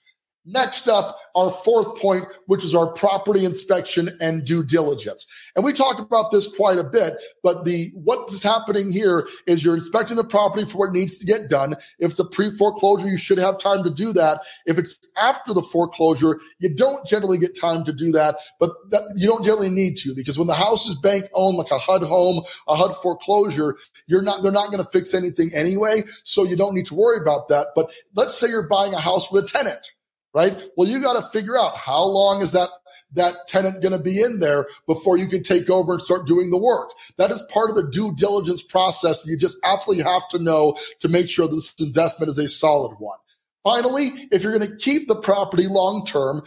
Next 0.51 0.89
up, 0.89 1.19
our 1.35 1.51
fourth 1.51 2.01
point, 2.01 2.25
which 2.47 2.65
is 2.65 2.75
our 2.75 2.87
property 2.87 3.45
inspection 3.45 4.11
and 4.19 4.47
due 4.47 4.65
diligence. 4.65 5.27
And 5.55 5.63
we 5.63 5.75
talk 5.75 5.99
about 5.99 6.31
this 6.31 6.47
quite 6.57 6.79
a 6.79 6.85
bit, 6.85 7.17
but 7.43 7.67
the 7.67 7.91
what 7.93 8.33
is 8.33 8.43
happening 8.43 8.91
here 8.91 9.29
is 9.47 9.63
you're 9.63 9.75
inspecting 9.75 10.17
the 10.17 10.25
property 10.25 10.65
for 10.65 10.79
what 10.79 10.93
needs 10.93 11.19
to 11.19 11.27
get 11.27 11.51
done. 11.51 11.75
If 11.99 12.13
it's 12.13 12.19
a 12.19 12.25
pre-foreclosure, 12.25 13.09
you 13.09 13.19
should 13.19 13.39
have 13.39 13.59
time 13.59 13.85
to 13.85 13.91
do 13.91 14.15
that. 14.15 14.41
If 14.65 14.79
it's 14.79 14.99
after 15.23 15.53
the 15.53 15.61
foreclosure, 15.61 16.41
you 16.61 16.75
don't 16.75 17.07
generally 17.07 17.37
get 17.37 17.59
time 17.59 17.85
to 17.85 17.93
do 17.93 18.11
that, 18.13 18.37
but 18.59 18.73
that, 18.89 19.03
you 19.17 19.27
don't 19.27 19.45
generally 19.45 19.69
need 19.69 19.99
to 19.99 20.15
because 20.15 20.39
when 20.39 20.49
the 20.49 20.55
house 20.55 20.89
is 20.89 20.97
bank 20.97 21.27
owned, 21.35 21.59
like 21.59 21.71
a 21.71 21.79
HUD 21.79 22.03
home, 22.05 22.43
a 22.69 22.75
HUD 22.75 22.97
foreclosure, 22.97 23.77
you're 24.07 24.23
not, 24.23 24.43
they're 24.43 24.51
not 24.51 24.71
going 24.71 24.83
to 24.83 24.91
fix 24.91 25.13
anything 25.13 25.51
anyway. 25.53 26.05
So 26.25 26.45
you 26.45 26.57
don't 26.57 26.75
need 26.75 26.87
to 26.87 26.95
worry 26.95 27.21
about 27.21 27.49
that. 27.49 27.69
But 27.75 27.93
let's 28.15 28.35
say 28.35 28.49
you're 28.49 28.67
buying 28.67 28.95
a 28.95 29.01
house 29.01 29.31
with 29.31 29.45
a 29.45 29.47
tenant 29.47 29.93
right? 30.35 30.61
Well, 30.77 30.89
you 30.89 31.03
got 31.03 31.21
to 31.21 31.29
figure 31.29 31.57
out 31.57 31.77
how 31.77 32.05
long 32.05 32.43
is 32.43 32.53
that 32.53 32.69
that 33.15 33.49
tenant 33.49 33.81
going 33.81 33.97
to 33.97 34.03
be 34.03 34.21
in 34.21 34.41
there 34.41 34.67
before 34.87 35.17
you 35.17 35.27
can 35.27 35.43
take 35.43 35.71
over 35.71 35.93
and 35.93 36.03
start 36.03 36.27
doing 36.27 36.51
the 36.51 36.59
work? 36.59 36.91
That 37.17 37.31
is 37.31 37.43
part 37.51 37.71
of 37.71 37.77
the 37.77 37.89
due 37.89 38.15
diligence 38.15 38.63
process 38.63 39.27
you 39.27 39.37
just 39.37 39.59
absolutely 39.65 40.05
have 40.05 40.29
to 40.29 40.39
know 40.39 40.77
to 41.01 41.09
make 41.09 41.31
sure 41.31 41.49
this 41.49 41.75
investment 41.81 42.31
is 42.31 42.39
a 42.39 42.49
solid 42.49 42.97
one. 42.99 43.19
Finally, 43.65 44.29
if 44.31 44.43
you're 44.43 44.57
going 44.57 44.71
to 44.71 44.77
keep 44.77 45.09
the 45.09 45.17
property 45.17 45.67
long 45.67 46.05
term, 46.05 46.43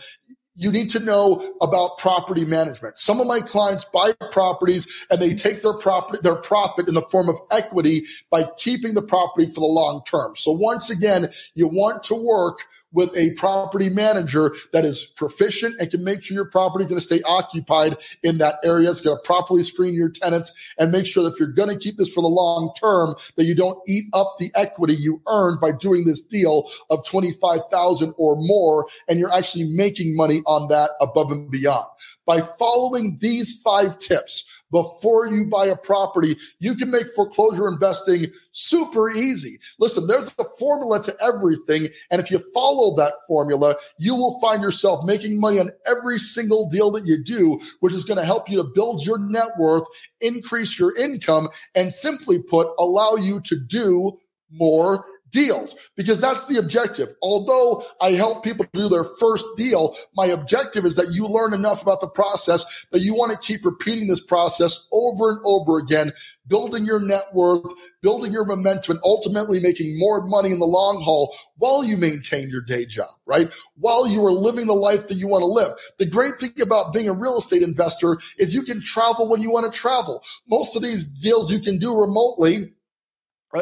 you 0.56 0.72
need 0.72 0.90
to 0.90 1.00
know 1.00 1.56
about 1.62 1.98
property 1.98 2.46
management. 2.46 2.98
Some 2.98 3.20
of 3.20 3.28
my 3.28 3.40
clients 3.40 3.86
buy 3.86 4.12
properties 4.32 5.08
and 5.10 5.22
they 5.22 5.34
take 5.34 5.62
their 5.62 5.74
property, 5.74 6.20
their 6.22 6.36
profit 6.36 6.88
in 6.88 6.94
the 6.94 7.02
form 7.02 7.30
of 7.30 7.40
equity 7.52 8.04
by 8.30 8.44
keeping 8.58 8.94
the 8.94 9.02
property 9.02 9.48
for 9.48 9.62
the 9.62 9.66
long 9.66 10.04
term. 10.06 10.36
So 10.36 10.52
once 10.52 10.90
again, 10.90 11.30
you 11.56 11.68
want 11.68 12.04
to 12.04 12.16
work 12.16 12.60
with 12.92 13.16
a 13.16 13.32
property 13.32 13.90
manager 13.90 14.54
that 14.74 14.86
is 14.86 15.06
proficient 15.16 15.76
and 15.80 15.90
can 15.90 16.04
make 16.04 16.24
sure 16.24 16.36
your 16.36 16.50
property 16.50 16.86
is 16.86 16.90
going 16.90 17.00
to 17.00 17.06
stay 17.06 17.22
occupied 17.28 17.98
in 18.24 18.38
that 18.40 18.56
area. 18.64 18.90
It's 18.90 19.02
going 19.02 19.18
to 19.18 19.24
properly 19.24 19.64
screen 19.64 19.94
your 19.94 20.10
tenants 20.10 20.74
and 20.78 20.92
make 20.92 21.06
sure 21.06 21.24
that 21.24 21.34
if 21.34 21.40
you're 21.40 21.50
going 21.50 21.70
to 21.70 21.78
keep 21.78 21.98
this 21.98 22.14
for 22.14 22.22
the 22.22 22.28
long 22.28 22.74
term, 22.80 23.16
that 23.36 23.46
you 23.46 23.56
don't 23.56 23.80
eat 23.88 24.06
up 24.14 24.36
the 24.40 24.52
equity 24.56 24.96
you 24.96 25.22
earned 25.28 25.60
by 25.60 25.72
doing 25.72 26.06
this 26.06 26.22
deal 26.22 26.70
of 26.90 27.06
25,000 27.06 28.14
or 28.18 28.36
more. 28.38 28.88
And 29.08 29.20
you're 29.20 29.34
actually 29.34 29.66
making 29.70 30.16
money 30.16 30.42
on 30.46 30.68
that 30.70 30.92
above 31.00 31.32
and 31.32 31.50
beyond. 31.50 31.88
By 32.32 32.40
following 32.40 33.18
these 33.20 33.62
five 33.62 34.00
tips, 34.00 34.46
before 34.72 35.28
you 35.28 35.48
buy 35.48 35.66
a 35.66 35.76
property, 35.76 36.38
you 36.60 36.76
can 36.76 36.90
make 36.90 37.08
foreclosure 37.10 37.68
investing 37.68 38.28
super 38.54 39.12
easy. 39.12 39.60
Listen, 39.80 40.08
there's 40.08 40.34
a 40.40 40.46
formula 40.58 41.04
to 41.04 41.16
everything. 41.22 41.90
And 42.10 42.22
if 42.22 42.32
you 42.32 42.40
follow 42.54 42.96
that 42.96 43.16
formula, 43.28 43.76
you 43.98 44.16
will 44.16 44.40
find 44.40 44.62
yourself 44.62 45.04
making 45.04 45.42
money 45.42 45.60
on 45.60 45.72
every 45.86 46.20
single 46.20 46.70
deal 46.70 46.90
that 46.92 47.06
you 47.06 47.22
do, 47.22 47.60
which 47.82 47.94
is 47.94 48.06
going 48.06 48.18
to 48.18 48.24
help 48.24 48.50
you 48.50 48.56
to 48.64 48.64
build 48.64 49.06
your 49.06 49.18
net 49.18 49.50
worth, 49.60 49.84
increase 50.22 50.80
your 50.80 50.98
income, 50.98 51.50
and 51.76 51.92
simply 51.92 52.40
put, 52.40 52.70
allow 52.80 53.16
you 53.16 53.42
to 53.42 53.60
do 53.60 54.18
more 54.52 55.04
deals 55.32 55.76
because 55.96 56.22
that's 56.22 56.48
the 56.48 56.58
objective. 56.58 57.14
Although 57.22 57.84
I 58.02 58.12
help 58.12 58.44
people 58.44 58.66
do 58.74 58.90
their 58.90 59.04
first 59.04 59.46
deal, 59.58 59.96
my 60.16 60.28
objective 60.28 60.86
is 60.86 60.96
that 60.96 61.12
you 61.12 61.28
learn 61.28 61.54
enough 61.54 61.82
about 61.82 62.02
the 62.02 62.08
process 62.08 62.86
that 62.92 63.00
you 63.00 63.16
want 63.16 63.32
to 63.32 63.38
keep 63.38 63.66
repeating 63.66 64.08
this 64.08 64.22
process 64.22 64.88
over 64.92 65.32
and 65.32 65.40
over 65.44 65.78
again, 65.78 66.12
building 66.48 66.86
your 66.86 67.00
net 67.00 67.26
worth, 67.34 67.72
building 68.02 68.34
your 68.34 68.46
momentum, 68.46 68.98
and 68.98 69.04
ultimately 69.04 69.60
making 69.60 69.98
more 69.98 70.26
money 70.28 70.52
in 70.52 70.60
the 70.60 70.66
long 70.66 71.02
haul 71.02 71.36
while 71.58 71.84
you 71.84 71.98
maintain 71.98 72.50
your 72.50 72.62
day 72.62 72.86
job, 72.86 73.10
right? 73.26 73.54
While 73.76 74.08
you 74.08 74.26
are 74.26 74.32
living 74.32 74.68
the 74.68 74.74
life 74.74 75.08
that 75.08 75.18
you 75.18 75.28
want 75.28 75.44
to 75.44 75.48
live. 75.48 75.72
The 75.98 76.06
great 76.06 76.40
thing 76.40 76.52
about 76.62 76.94
being 76.94 77.08
a 77.08 77.14
real 77.14 77.38
estate 77.38 77.62
investor 77.62 78.18
is 78.38 78.54
you 78.54 78.64
can 78.64 78.82
travel 78.82 79.30
when 79.30 79.42
you 79.42 79.52
want 79.52 79.72
to 79.72 79.80
travel. 79.80 80.24
Most 80.48 80.76
of 80.76 80.82
these 80.82 81.06
deals 81.06 81.52
you 81.52 81.60
can 81.60 81.78
do 81.78 81.96
remotely 81.96 82.74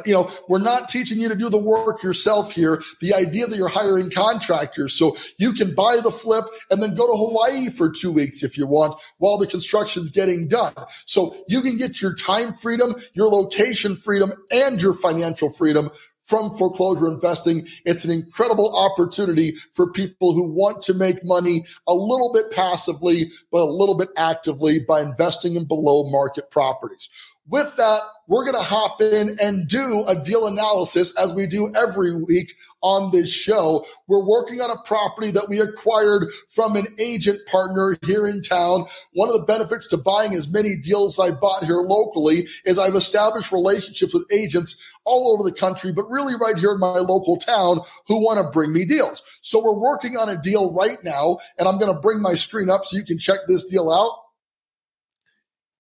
you 0.05 0.13
know, 0.13 0.29
we're 0.48 0.60
not 0.60 0.89
teaching 0.89 1.19
you 1.19 1.29
to 1.29 1.36
do 1.36 1.50
the 1.50 1.58
work 1.58 2.03
yourself 2.03 2.53
here. 2.53 2.81
The 3.01 3.13
idea 3.13 3.46
is 3.46 3.51
that 3.51 3.58
you're 3.58 3.67
hiring 3.67 4.12
contractors. 4.12 4.93
So 4.93 5.15
you 5.38 5.53
can 5.53 5.74
buy 5.74 5.98
the 6.03 6.12
flip 6.12 6.46
and 6.69 6.81
then 6.81 6.96
go 6.96 7.08
to 7.08 7.17
Hawaii 7.17 7.69
for 7.69 7.89
two 7.89 8.12
weeks 8.12 8.43
if 8.43 8.58
you 8.58 8.67
want 8.67 9.00
while 9.17 9.38
the 9.38 9.48
construction's 9.48 10.10
getting 10.10 10.48
done. 10.48 10.74
So 11.05 11.36
you 11.48 11.62
can 11.62 11.77
get 11.77 12.01
your 12.01 12.13
time 12.13 12.53
freedom, 12.53 12.96
your 13.13 13.29
location 13.29 13.96
freedom, 13.96 14.31
and 14.51 14.81
your 14.81 14.93
financial 14.93 15.50
freedom 15.50 15.89
from 16.29 16.51
foreclosure 16.51 17.08
investing. 17.08 17.67
It's 17.86 18.05
an 18.05 18.12
incredible 18.12 18.77
opportunity 18.77 19.55
for 19.74 19.91
people 19.91 20.34
who 20.34 20.43
want 20.43 20.84
to 20.84 20.93
make 20.93 21.24
money 21.24 21.65
a 21.88 21.93
little 21.93 22.31
bit 22.31 22.51
passively, 22.51 23.31
but 23.51 23.63
a 23.63 23.65
little 23.65 23.98
bit 23.98 24.10
actively 24.15 24.79
by 24.79 25.01
investing 25.01 25.55
in 25.55 25.65
below 25.65 26.08
market 26.08 26.51
properties. 26.51 27.10
With 27.50 27.75
that, 27.77 28.01
we're 28.27 28.46
going 28.46 28.58
to 28.58 28.63
hop 28.63 29.01
in 29.01 29.36
and 29.41 29.68
do 29.68 30.03
a 30.08 30.15
deal 30.15 30.46
analysis 30.46 31.15
as 31.20 31.34
we 31.34 31.48
do 31.48 31.74
every 31.75 32.13
week 32.13 32.53
on 32.82 33.12
this 33.12 33.34
show. 33.34 33.88
We're 34.08 34.24
working 34.24 34.62
on 34.62 34.70
a 34.70 34.79
property 34.84 35.32
that 35.32 35.50
we 35.50 35.60
acquired 35.60 36.32
from 36.48 36.75
an 36.75 36.86
agent 37.00 37.39
partner 37.48 37.98
here 38.06 38.27
in 38.27 38.44
town. 38.44 38.86
One 39.13 39.29
of 39.29 39.36
the 39.36 39.46
benefits 39.46 39.88
to 39.88 39.98
buying 39.98 40.36
as 40.36 40.48
many 40.53 40.75
deals 40.75 41.20
I 41.20 41.32
bought 41.32 41.63
here 41.63 41.82
locally 41.82 42.46
is 42.65 42.77
I've 42.77 42.94
established 42.94 43.51
relationships 43.51 44.13
with 44.13 44.32
agents 44.32 44.79
all 45.03 45.34
over 45.34 45.41
the 45.41 45.56
country, 45.56 45.91
but 45.91 46.08
really 46.08 46.36
right 46.36 46.56
here 46.56 46.74
in 46.74 46.79
my 46.79 47.00
local 47.00 47.36
town 47.36 47.79
who 48.06 48.24
want 48.24 48.39
to 48.39 48.51
bring 48.51 48.72
me 48.72 48.86
deals. 48.86 49.24
So 49.41 49.63
we're 49.63 49.74
working 49.74 50.18
on 50.18 50.29
a 50.29 50.39
deal 50.39 50.72
right 50.75 51.03
now, 51.03 51.39
and 51.58 51.68
I'm 51.68 51.79
going 51.79 51.91
to 51.91 52.00
bring 52.00 52.22
my 52.22 52.36
screen 52.36 52.70
up 52.70 52.86
so 52.86 52.96
you 52.96 53.03
can 53.03 53.18
check 53.18 53.39
this 53.48 53.63
deal 53.63 53.89
out. 53.89 54.20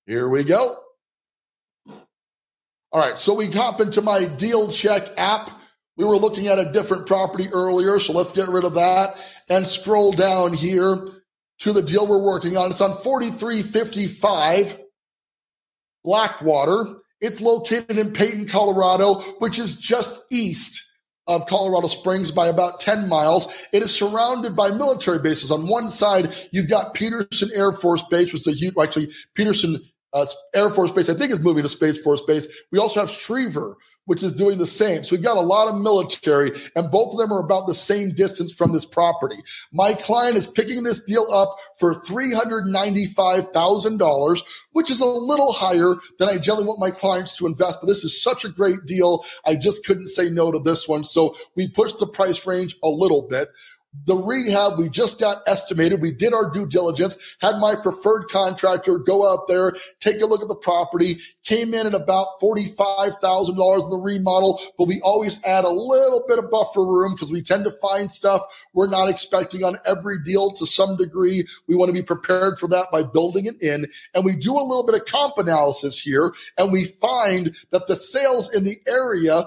Here 0.07 0.27
we 0.29 0.43
go. 0.43 0.88
All 2.91 2.99
right, 2.99 3.19
so 3.19 3.35
we 3.35 3.51
hop 3.51 3.81
into 3.81 4.01
my 4.01 4.25
deal 4.25 4.69
check 4.69 5.09
app. 5.17 5.51
We 5.95 6.05
were 6.05 6.17
looking 6.17 6.47
at 6.47 6.57
a 6.57 6.71
different 6.71 7.05
property 7.05 7.47
earlier, 7.51 7.99
so 7.99 8.13
let's 8.13 8.31
get 8.31 8.47
rid 8.47 8.65
of 8.65 8.73
that 8.75 9.15
and 9.49 9.67
scroll 9.67 10.11
down 10.11 10.53
here 10.53 11.07
to 11.59 11.73
the 11.73 11.83
deal 11.83 12.07
we're 12.07 12.23
working 12.23 12.57
on. 12.57 12.67
It's 12.67 12.81
on 12.81 12.93
4355 12.93 14.79
Blackwater. 16.03 16.95
It's 17.21 17.41
located 17.41 17.99
in 17.99 18.13
Peyton, 18.13 18.47
Colorado, 18.47 19.15
which 19.39 19.59
is 19.59 19.77
just 19.77 20.25
east 20.31 20.83
of 21.27 21.45
Colorado 21.45 21.87
Springs 21.87 22.31
by 22.31 22.47
about 22.47 22.79
10 22.79 23.07
miles. 23.07 23.67
It 23.71 23.83
is 23.83 23.93
surrounded 23.93 24.55
by 24.55 24.71
military 24.71 25.19
bases. 25.19 25.51
On 25.51 25.67
one 25.67 25.89
side, 25.89 26.35
you've 26.51 26.69
got 26.69 26.95
Peterson 26.95 27.49
Air 27.53 27.71
Force 27.71 28.01
Base, 28.09 28.33
which 28.33 28.47
is 28.47 28.47
a 28.47 28.53
huge, 28.53 28.73
actually, 28.81 29.11
Peterson 29.35 29.79
uh, 30.13 30.25
Air 30.55 30.69
Force 30.69 30.91
Base, 30.91 31.09
I 31.09 31.13
think 31.13 31.31
is 31.31 31.43
moving 31.43 31.63
to 31.63 31.69
Space 31.69 31.99
Force 31.99 32.21
Base. 32.21 32.47
We 32.71 32.79
also 32.79 32.99
have 32.99 33.09
Schriever, 33.09 33.75
which 34.05 34.23
is 34.23 34.33
doing 34.33 34.57
the 34.57 34.65
same. 34.65 35.03
So 35.03 35.15
we've 35.15 35.23
got 35.23 35.37
a 35.37 35.41
lot 35.41 35.67
of 35.67 35.79
military, 35.79 36.51
and 36.75 36.89
both 36.89 37.13
of 37.13 37.19
them 37.19 37.31
are 37.31 37.43
about 37.43 37.67
the 37.67 37.75
same 37.75 38.15
distance 38.15 38.51
from 38.51 38.73
this 38.73 38.85
property. 38.85 39.37
My 39.71 39.93
client 39.93 40.35
is 40.35 40.47
picking 40.47 40.81
this 40.81 41.03
deal 41.03 41.27
up 41.31 41.55
for 41.77 41.93
$395,000, 41.93 44.43
which 44.71 44.89
is 44.89 44.99
a 44.99 45.05
little 45.05 45.53
higher 45.53 45.93
than 46.17 46.27
I 46.27 46.39
generally 46.39 46.65
want 46.65 46.79
my 46.79 46.89
clients 46.89 47.37
to 47.37 47.45
invest. 47.45 47.81
But 47.81 47.87
this 47.87 48.03
is 48.03 48.19
such 48.19 48.43
a 48.43 48.49
great 48.49 48.87
deal. 48.87 49.23
I 49.45 49.53
just 49.55 49.85
couldn't 49.85 50.07
say 50.07 50.31
no 50.31 50.51
to 50.51 50.57
this 50.57 50.87
one. 50.87 51.03
So 51.03 51.35
we 51.55 51.67
pushed 51.67 51.99
the 51.99 52.07
price 52.07 52.47
range 52.47 52.75
a 52.83 52.89
little 52.89 53.27
bit. 53.29 53.49
The 54.05 54.15
rehab 54.15 54.77
we 54.77 54.87
just 54.87 55.19
got 55.19 55.41
estimated. 55.47 56.01
We 56.01 56.11
did 56.11 56.33
our 56.33 56.49
due 56.49 56.67
diligence, 56.67 57.37
had 57.41 57.57
my 57.57 57.75
preferred 57.75 58.27
contractor 58.29 58.99
go 58.99 59.31
out 59.31 59.47
there, 59.47 59.73
take 59.99 60.21
a 60.21 60.27
look 60.27 60.43
at 60.43 60.47
the 60.47 60.55
property, 60.55 61.17
came 61.43 61.73
in 61.73 61.87
at 61.87 61.95
about 61.95 62.27
$45,000 62.41 63.49
in 63.49 63.89
the 63.89 63.99
remodel, 64.01 64.61
but 64.77 64.87
we 64.87 65.01
always 65.01 65.43
add 65.43 65.65
a 65.65 65.69
little 65.69 66.23
bit 66.27 66.37
of 66.37 66.51
buffer 66.51 66.85
room 66.85 67.13
because 67.15 67.31
we 67.31 67.41
tend 67.41 67.63
to 67.65 67.71
find 67.71 68.11
stuff 68.11 68.41
we're 68.73 68.87
not 68.87 69.09
expecting 69.09 69.63
on 69.63 69.77
every 69.85 70.21
deal 70.23 70.51
to 70.51 70.65
some 70.65 70.95
degree. 70.95 71.45
We 71.67 71.75
want 71.75 71.89
to 71.89 71.93
be 71.93 72.03
prepared 72.03 72.59
for 72.59 72.67
that 72.67 72.87
by 72.91 73.03
building 73.03 73.47
it 73.47 73.61
in. 73.61 73.87
And 74.13 74.23
we 74.23 74.35
do 74.35 74.53
a 74.53 74.61
little 74.61 74.85
bit 74.85 75.01
of 75.01 75.05
comp 75.05 75.37
analysis 75.39 75.99
here 75.99 76.33
and 76.57 76.71
we 76.71 76.83
find 76.83 77.55
that 77.71 77.87
the 77.87 77.95
sales 77.95 78.53
in 78.55 78.63
the 78.63 78.77
area 78.87 79.45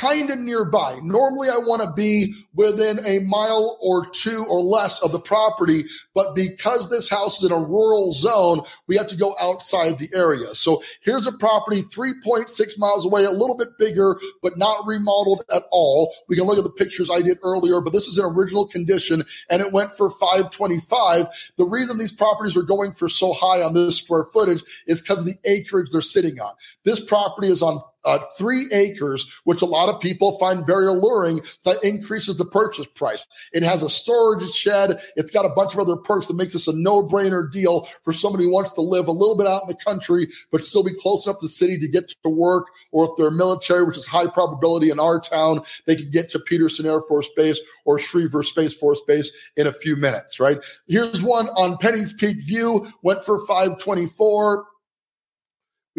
kind 0.00 0.30
of 0.30 0.38
nearby. 0.38 0.98
Normally, 1.02 1.48
I 1.48 1.58
want 1.58 1.82
to 1.82 1.92
be 1.92 2.32
within 2.54 3.00
a 3.04 3.18
mile 3.20 3.78
or 3.82 4.06
two 4.06 4.46
or 4.48 4.62
less 4.62 4.98
of 5.02 5.12
the 5.12 5.20
property, 5.20 5.84
but 6.14 6.34
because 6.34 6.88
this 6.88 7.10
house 7.10 7.42
is 7.42 7.50
in 7.50 7.52
a 7.52 7.60
rural 7.60 8.10
zone, 8.12 8.62
we 8.86 8.96
have 8.96 9.08
to 9.08 9.16
go 9.16 9.36
outside 9.40 9.98
the 9.98 10.08
area. 10.14 10.54
So 10.54 10.82
here's 11.02 11.26
a 11.26 11.32
property 11.32 11.82
3.6 11.82 12.78
miles 12.78 13.04
away, 13.04 13.24
a 13.24 13.30
little 13.30 13.58
bit 13.58 13.76
bigger, 13.78 14.18
but 14.40 14.56
not 14.56 14.86
remodeled 14.86 15.42
at 15.54 15.64
all. 15.70 16.14
We 16.28 16.36
can 16.36 16.46
look 16.46 16.56
at 16.56 16.64
the 16.64 16.70
pictures 16.70 17.10
I 17.10 17.20
did 17.20 17.38
earlier, 17.42 17.82
but 17.82 17.92
this 17.92 18.08
is 18.08 18.18
in 18.18 18.24
original 18.24 18.66
condition 18.66 19.22
and 19.50 19.60
it 19.60 19.72
went 19.72 19.92
for 19.92 20.08
525. 20.08 21.26
The 21.58 21.66
reason 21.66 21.98
these 21.98 22.12
properties 22.12 22.56
are 22.56 22.62
going 22.62 22.92
for 22.92 23.08
so 23.10 23.34
high 23.34 23.62
on 23.62 23.74
this 23.74 23.98
square 23.98 24.24
footage 24.24 24.62
is 24.86 25.02
because 25.02 25.20
of 25.20 25.26
the 25.26 25.38
acreage 25.44 25.90
they're 25.90 26.00
sitting 26.00 26.40
on. 26.40 26.54
This 26.84 27.04
property 27.04 27.48
is 27.48 27.60
on 27.60 27.82
uh, 28.04 28.18
three 28.36 28.66
acres, 28.72 29.40
which 29.44 29.62
a 29.62 29.66
lot 29.66 29.88
of 29.88 30.00
people 30.00 30.38
find 30.38 30.66
very 30.66 30.86
alluring. 30.86 31.42
That 31.64 31.82
increases 31.84 32.36
the 32.36 32.44
purchase 32.44 32.86
price. 32.86 33.26
It 33.52 33.62
has 33.62 33.82
a 33.82 33.90
storage 33.90 34.48
shed. 34.50 35.00
It's 35.16 35.30
got 35.30 35.44
a 35.44 35.50
bunch 35.50 35.74
of 35.74 35.80
other 35.80 35.96
perks 35.96 36.28
that 36.28 36.36
makes 36.36 36.52
this 36.52 36.68
a 36.68 36.76
no-brainer 36.76 37.50
deal 37.50 37.86
for 38.02 38.12
somebody 38.12 38.44
who 38.44 38.52
wants 38.52 38.72
to 38.74 38.80
live 38.80 39.08
a 39.08 39.12
little 39.12 39.36
bit 39.36 39.46
out 39.46 39.62
in 39.62 39.68
the 39.68 39.74
country, 39.74 40.28
but 40.50 40.64
still 40.64 40.84
be 40.84 40.94
close 40.94 41.26
enough 41.26 41.38
to 41.38 41.44
the 41.44 41.48
city 41.48 41.78
to 41.78 41.88
get 41.88 42.08
to 42.08 42.28
work. 42.28 42.68
Or 42.92 43.04
if 43.04 43.10
they're 43.16 43.30
military, 43.30 43.84
which 43.84 43.96
is 43.96 44.06
high 44.06 44.26
probability 44.26 44.90
in 44.90 45.00
our 45.00 45.20
town, 45.20 45.62
they 45.86 45.96
can 45.96 46.10
get 46.10 46.28
to 46.30 46.38
Peterson 46.38 46.86
Air 46.86 47.00
Force 47.00 47.28
Base 47.36 47.60
or 47.84 47.98
Schriever 47.98 48.44
Space 48.44 48.74
Force 48.74 49.02
Base 49.06 49.32
in 49.56 49.66
a 49.66 49.72
few 49.72 49.96
minutes, 49.96 50.40
right? 50.40 50.58
Here's 50.86 51.22
one 51.22 51.48
on 51.50 51.78
Penny's 51.78 52.12
Peak 52.12 52.38
View, 52.42 52.86
went 53.02 53.24
for 53.24 53.38
524 53.46 54.66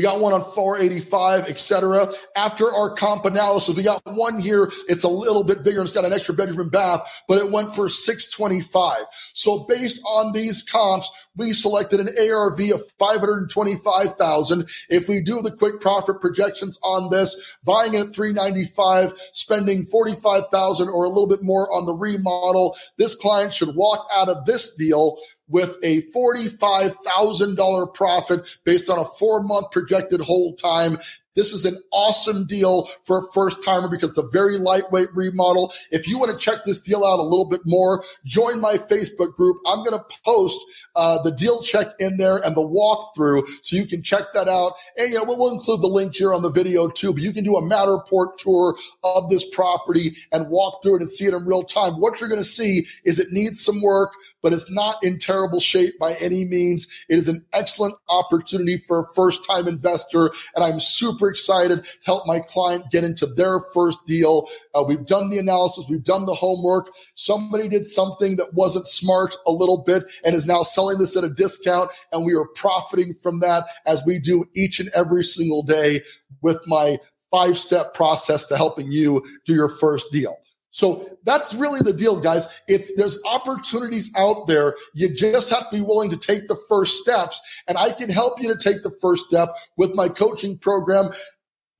We 0.01 0.07
got 0.07 0.19
one 0.19 0.33
on 0.33 0.41
485, 0.41 1.47
etc. 1.47 2.07
After 2.35 2.73
our 2.73 2.89
comp 2.89 3.25
analysis, 3.25 3.77
we 3.77 3.83
got 3.83 4.01
one 4.03 4.39
here. 4.39 4.71
It's 4.89 5.03
a 5.03 5.07
little 5.07 5.43
bit 5.43 5.63
bigger. 5.63 5.83
It's 5.83 5.93
got 5.93 6.05
an 6.05 6.11
extra 6.11 6.33
bedroom 6.33 6.59
and 6.59 6.71
bath, 6.71 7.01
but 7.27 7.37
it 7.37 7.51
went 7.51 7.69
for 7.69 7.87
625. 7.87 9.03
So 9.33 9.59
based 9.69 10.01
on 10.07 10.33
these 10.33 10.63
comps, 10.63 11.11
we 11.37 11.53
selected 11.53 11.99
an 11.99 12.09
ARV 12.19 12.59
of 12.71 12.81
525,000. 12.97 14.67
If 14.89 15.07
we 15.07 15.21
do 15.21 15.39
the 15.43 15.51
quick 15.51 15.79
profit 15.81 16.19
projections 16.19 16.79
on 16.81 17.11
this, 17.11 17.55
buying 17.63 17.93
it 17.93 18.07
at 18.07 18.15
395, 18.15 19.13
spending 19.33 19.85
45,000 19.85 20.89
or 20.89 21.03
a 21.03 21.09
little 21.09 21.27
bit 21.27 21.43
more 21.43 21.71
on 21.71 21.85
the 21.85 21.93
remodel, 21.93 22.75
this 22.97 23.13
client 23.13 23.53
should 23.53 23.75
walk 23.75 24.07
out 24.15 24.29
of 24.29 24.45
this 24.47 24.73
deal 24.73 25.19
with 25.51 25.77
a 25.83 26.01
$45,000 26.15 27.93
profit 27.93 28.57
based 28.63 28.89
on 28.89 28.97
a 28.97 29.05
four 29.05 29.43
month 29.43 29.71
projected 29.71 30.21
hold 30.21 30.57
time. 30.57 30.97
This 31.33 31.53
is 31.53 31.63
an 31.63 31.77
awesome 31.93 32.45
deal 32.45 32.89
for 33.03 33.19
a 33.19 33.31
first 33.33 33.63
timer 33.63 33.87
because 33.87 34.17
it's 34.17 34.27
a 34.27 34.37
very 34.37 34.57
lightweight 34.57 35.13
remodel. 35.13 35.71
If 35.89 36.07
you 36.07 36.19
want 36.19 36.31
to 36.31 36.37
check 36.37 36.65
this 36.65 36.81
deal 36.81 37.05
out 37.05 37.19
a 37.19 37.23
little 37.23 37.47
bit 37.47 37.61
more, 37.65 38.03
join 38.25 38.59
my 38.59 38.73
Facebook 38.73 39.33
group. 39.35 39.57
I'm 39.65 39.83
going 39.83 39.97
to 39.97 40.05
post 40.25 40.59
uh, 40.95 41.21
the 41.23 41.31
deal 41.31 41.61
check 41.61 41.87
in 41.99 42.17
there 42.17 42.37
and 42.37 42.55
the 42.55 42.61
walkthrough 42.61 43.47
so 43.61 43.77
you 43.77 43.85
can 43.85 44.03
check 44.03 44.33
that 44.33 44.49
out. 44.49 44.73
And 44.97 45.11
yeah, 45.11 45.19
we'll, 45.25 45.37
we'll 45.37 45.53
include 45.53 45.81
the 45.81 45.87
link 45.87 46.15
here 46.15 46.33
on 46.33 46.41
the 46.41 46.49
video 46.49 46.89
too, 46.89 47.13
but 47.13 47.21
you 47.21 47.31
can 47.31 47.45
do 47.45 47.55
a 47.55 47.61
Matterport 47.61 48.35
tour 48.37 48.75
of 49.03 49.29
this 49.29 49.47
property 49.49 50.15
and 50.33 50.49
walk 50.49 50.83
through 50.83 50.95
it 50.95 51.01
and 51.01 51.09
see 51.09 51.25
it 51.25 51.33
in 51.33 51.45
real 51.45 51.63
time. 51.63 51.93
What 51.93 52.19
you're 52.19 52.29
going 52.29 52.41
to 52.41 52.45
see 52.45 52.85
is 53.05 53.19
it 53.19 53.31
needs 53.31 53.63
some 53.63 53.81
work, 53.81 54.13
but 54.41 54.51
it's 54.51 54.69
not 54.69 54.95
in 55.01 55.17
terrible 55.17 55.61
shape 55.61 55.97
by 55.97 56.15
any 56.19 56.43
means. 56.43 56.87
It 57.07 57.17
is 57.17 57.29
an 57.29 57.45
excellent 57.53 57.95
opportunity 58.09 58.77
for 58.77 58.99
a 58.99 59.05
first 59.15 59.45
time 59.49 59.67
investor. 59.67 60.31
And 60.55 60.65
I'm 60.65 60.81
super 60.81 61.20
super 61.21 61.29
excited 61.29 61.83
to 61.83 61.89
help 62.03 62.25
my 62.25 62.39
client 62.39 62.89
get 62.91 63.03
into 63.03 63.27
their 63.27 63.59
first 63.73 64.05
deal. 64.07 64.47
Uh, 64.73 64.83
we've 64.87 65.05
done 65.05 65.29
the 65.29 65.37
analysis, 65.37 65.85
we've 65.87 66.03
done 66.03 66.25
the 66.25 66.33
homework. 66.33 66.91
Somebody 67.13 67.67
did 67.67 67.85
something 67.85 68.37
that 68.37 68.53
wasn't 68.53 68.87
smart 68.87 69.35
a 69.45 69.51
little 69.51 69.83
bit 69.83 70.03
and 70.23 70.35
is 70.35 70.45
now 70.45 70.63
selling 70.63 70.97
this 70.97 71.15
at 71.15 71.23
a 71.23 71.29
discount, 71.29 71.91
and 72.11 72.25
we 72.25 72.33
are 72.33 72.47
profiting 72.55 73.13
from 73.13 73.39
that 73.41 73.65
as 73.85 74.03
we 74.05 74.17
do 74.17 74.45
each 74.55 74.79
and 74.79 74.89
every 74.95 75.23
single 75.23 75.61
day 75.61 76.01
with 76.41 76.59
my 76.65 76.97
five 77.29 77.57
step 77.57 77.93
process 77.93 78.43
to 78.45 78.57
helping 78.57 78.91
you 78.91 79.23
do 79.45 79.53
your 79.53 79.69
first 79.69 80.11
deal. 80.11 80.35
So 80.71 81.17
that's 81.25 81.53
really 81.53 81.81
the 81.81 81.93
deal, 81.93 82.19
guys. 82.19 82.47
It's 82.67 82.95
there's 82.95 83.21
opportunities 83.31 84.11
out 84.17 84.47
there. 84.47 84.75
You 84.93 85.13
just 85.13 85.49
have 85.49 85.69
to 85.69 85.75
be 85.75 85.81
willing 85.81 86.09
to 86.09 86.17
take 86.17 86.47
the 86.47 86.59
first 86.67 86.97
steps. 86.97 87.39
And 87.67 87.77
I 87.77 87.91
can 87.91 88.09
help 88.09 88.41
you 88.41 88.47
to 88.47 88.57
take 88.57 88.81
the 88.81 88.95
first 89.01 89.27
step 89.27 89.49
with 89.77 89.93
my 89.93 90.07
coaching 90.07 90.57
program. 90.57 91.11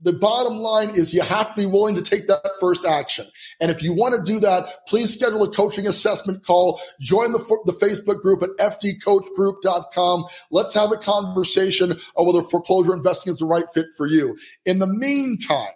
The 0.04 0.14
bottom 0.14 0.58
line 0.58 0.90
is 0.90 1.14
you 1.14 1.22
have 1.22 1.52
to 1.52 1.56
be 1.56 1.68
willing 1.68 1.94
to 1.96 2.02
take 2.02 2.28
that 2.28 2.50
first 2.60 2.86
action. 2.86 3.28
And 3.62 3.70
if 3.70 3.84
you 3.84 3.94
want 3.94 4.16
to 4.16 4.24
do 4.24 4.40
that, 4.40 4.88
please 4.88 5.14
schedule 5.14 5.44
a 5.44 5.52
coaching 5.52 5.86
assessment 5.86 6.44
call. 6.44 6.82
Join 7.00 7.32
the, 7.34 7.60
the 7.66 7.74
Facebook 7.74 8.20
group 8.22 8.42
at 8.42 8.50
ftcoachgroup.com. 8.58 10.26
Let's 10.50 10.74
have 10.74 10.92
a 10.92 10.98
conversation 10.98 12.00
on 12.16 12.26
whether 12.26 12.42
foreclosure 12.42 12.94
investing 12.94 13.30
is 13.30 13.38
the 13.38 13.46
right 13.46 13.70
fit 13.74 13.86
for 13.96 14.08
you. 14.08 14.38
In 14.66 14.80
the 14.80 14.88
meantime, 14.88 15.74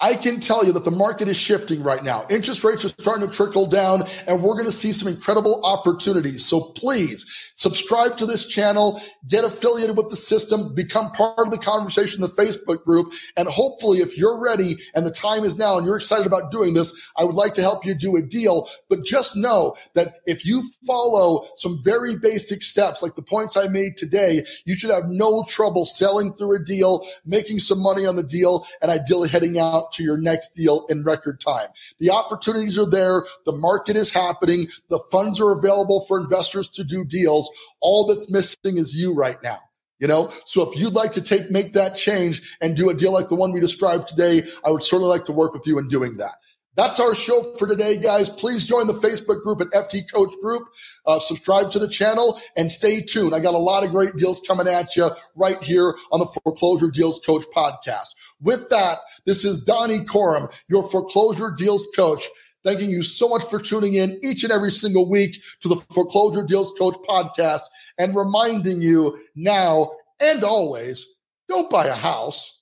I 0.00 0.14
can 0.14 0.40
tell 0.40 0.64
you 0.64 0.72
that 0.72 0.84
the 0.84 0.90
market 0.90 1.28
is 1.28 1.36
shifting 1.36 1.82
right 1.82 2.02
now. 2.02 2.24
Interest 2.30 2.64
rates 2.64 2.84
are 2.84 2.88
starting 2.88 3.28
to 3.28 3.32
trickle 3.32 3.66
down 3.66 4.04
and 4.26 4.42
we're 4.42 4.54
going 4.54 4.66
to 4.66 4.72
see 4.72 4.92
some 4.92 5.08
incredible 5.08 5.60
opportunities. 5.64 6.44
So 6.44 6.60
please 6.60 7.52
subscribe 7.54 8.16
to 8.16 8.26
this 8.26 8.46
channel, 8.46 9.02
get 9.28 9.44
affiliated 9.44 9.96
with 9.96 10.08
the 10.08 10.16
system, 10.16 10.74
become 10.74 11.10
part 11.12 11.38
of 11.38 11.50
the 11.50 11.58
conversation 11.58 12.20
the 12.20 12.28
Facebook 12.28 12.82
group. 12.84 13.12
And 13.36 13.46
hopefully, 13.48 13.98
if 13.98 14.16
you're 14.16 14.42
ready 14.42 14.76
and 14.94 15.06
the 15.06 15.10
time 15.10 15.44
is 15.44 15.56
now 15.56 15.76
and 15.76 15.86
you're 15.86 15.96
excited 15.96 16.26
about 16.26 16.50
doing 16.50 16.74
this, 16.74 16.94
I 17.16 17.24
would 17.24 17.34
like 17.34 17.54
to 17.54 17.62
help 17.62 17.84
you 17.84 17.94
do 17.94 18.16
a 18.16 18.22
deal. 18.22 18.68
But 18.88 19.04
just 19.04 19.36
know 19.36 19.76
that 19.94 20.16
if 20.26 20.46
you 20.46 20.62
follow 20.86 21.48
some 21.56 21.78
very 21.82 22.16
basic 22.16 22.62
steps, 22.62 23.02
like 23.02 23.16
the 23.16 23.22
points 23.22 23.56
I 23.56 23.68
made 23.68 23.96
today, 23.96 24.44
you 24.64 24.74
should 24.74 24.90
have 24.90 25.08
no 25.08 25.44
trouble 25.48 25.84
selling 25.84 26.32
through 26.32 26.56
a 26.56 26.64
deal, 26.64 27.06
making 27.26 27.58
some 27.58 27.82
money 27.82 28.06
on 28.06 28.16
the 28.16 28.22
deal, 28.22 28.66
and 28.80 28.90
ideally 28.90 29.28
heading 29.28 29.58
out 29.58 29.89
to 29.92 30.02
your 30.02 30.18
next 30.18 30.50
deal 30.50 30.86
in 30.88 31.02
record 31.02 31.40
time. 31.40 31.68
The 31.98 32.10
opportunities 32.10 32.78
are 32.78 32.88
there. 32.88 33.24
The 33.46 33.52
market 33.52 33.96
is 33.96 34.10
happening. 34.10 34.68
The 34.88 35.00
funds 35.10 35.40
are 35.40 35.52
available 35.52 36.04
for 36.06 36.20
investors 36.20 36.70
to 36.70 36.84
do 36.84 37.04
deals. 37.04 37.50
All 37.80 38.06
that's 38.06 38.30
missing 38.30 38.78
is 38.78 38.94
you 38.94 39.14
right 39.14 39.42
now. 39.42 39.58
You 39.98 40.08
know, 40.08 40.32
so 40.46 40.62
if 40.62 40.80
you'd 40.80 40.94
like 40.94 41.12
to 41.12 41.20
take, 41.20 41.50
make 41.50 41.74
that 41.74 41.94
change 41.94 42.56
and 42.62 42.74
do 42.74 42.88
a 42.88 42.94
deal 42.94 43.12
like 43.12 43.28
the 43.28 43.34
one 43.34 43.52
we 43.52 43.60
described 43.60 44.08
today, 44.08 44.44
I 44.64 44.70
would 44.70 44.82
certainly 44.82 45.10
like 45.10 45.26
to 45.26 45.32
work 45.32 45.52
with 45.52 45.66
you 45.66 45.78
in 45.78 45.88
doing 45.88 46.16
that. 46.16 46.36
That's 46.76 47.00
our 47.00 47.14
show 47.14 47.42
for 47.58 47.66
today, 47.66 47.98
guys. 47.98 48.30
Please 48.30 48.66
join 48.66 48.86
the 48.86 48.94
Facebook 48.94 49.42
group 49.42 49.60
at 49.60 49.68
FT 49.68 50.10
Coach 50.10 50.32
Group. 50.40 50.68
Uh, 51.04 51.18
subscribe 51.18 51.70
to 51.72 51.78
the 51.78 51.88
channel 51.88 52.40
and 52.56 52.70
stay 52.70 53.02
tuned. 53.02 53.34
I 53.34 53.40
got 53.40 53.54
a 53.54 53.58
lot 53.58 53.84
of 53.84 53.90
great 53.90 54.16
deals 54.16 54.40
coming 54.40 54.68
at 54.68 54.96
you 54.96 55.10
right 55.36 55.62
here 55.62 55.94
on 56.12 56.20
the 56.20 56.26
Foreclosure 56.26 56.88
Deals 56.88 57.18
Coach 57.18 57.44
podcast. 57.54 58.14
With 58.40 58.68
that, 58.70 58.98
this 59.26 59.44
is 59.44 59.62
Donny 59.62 60.04
Coram, 60.04 60.48
your 60.68 60.82
foreclosure 60.82 61.50
deals 61.50 61.88
coach. 61.94 62.28
Thanking 62.64 62.90
you 62.90 63.02
so 63.02 63.28
much 63.28 63.44
for 63.44 63.58
tuning 63.58 63.94
in 63.94 64.20
each 64.22 64.44
and 64.44 64.52
every 64.52 64.70
single 64.70 65.08
week 65.08 65.42
to 65.62 65.68
the 65.68 65.76
Foreclosure 65.94 66.42
Deals 66.42 66.72
Coach 66.78 66.94
podcast 67.08 67.62
and 67.96 68.14
reminding 68.14 68.82
you 68.82 69.18
now 69.34 69.92
and 70.20 70.44
always 70.44 71.06
don't 71.48 71.70
buy 71.70 71.86
a 71.86 71.94
house, 71.94 72.60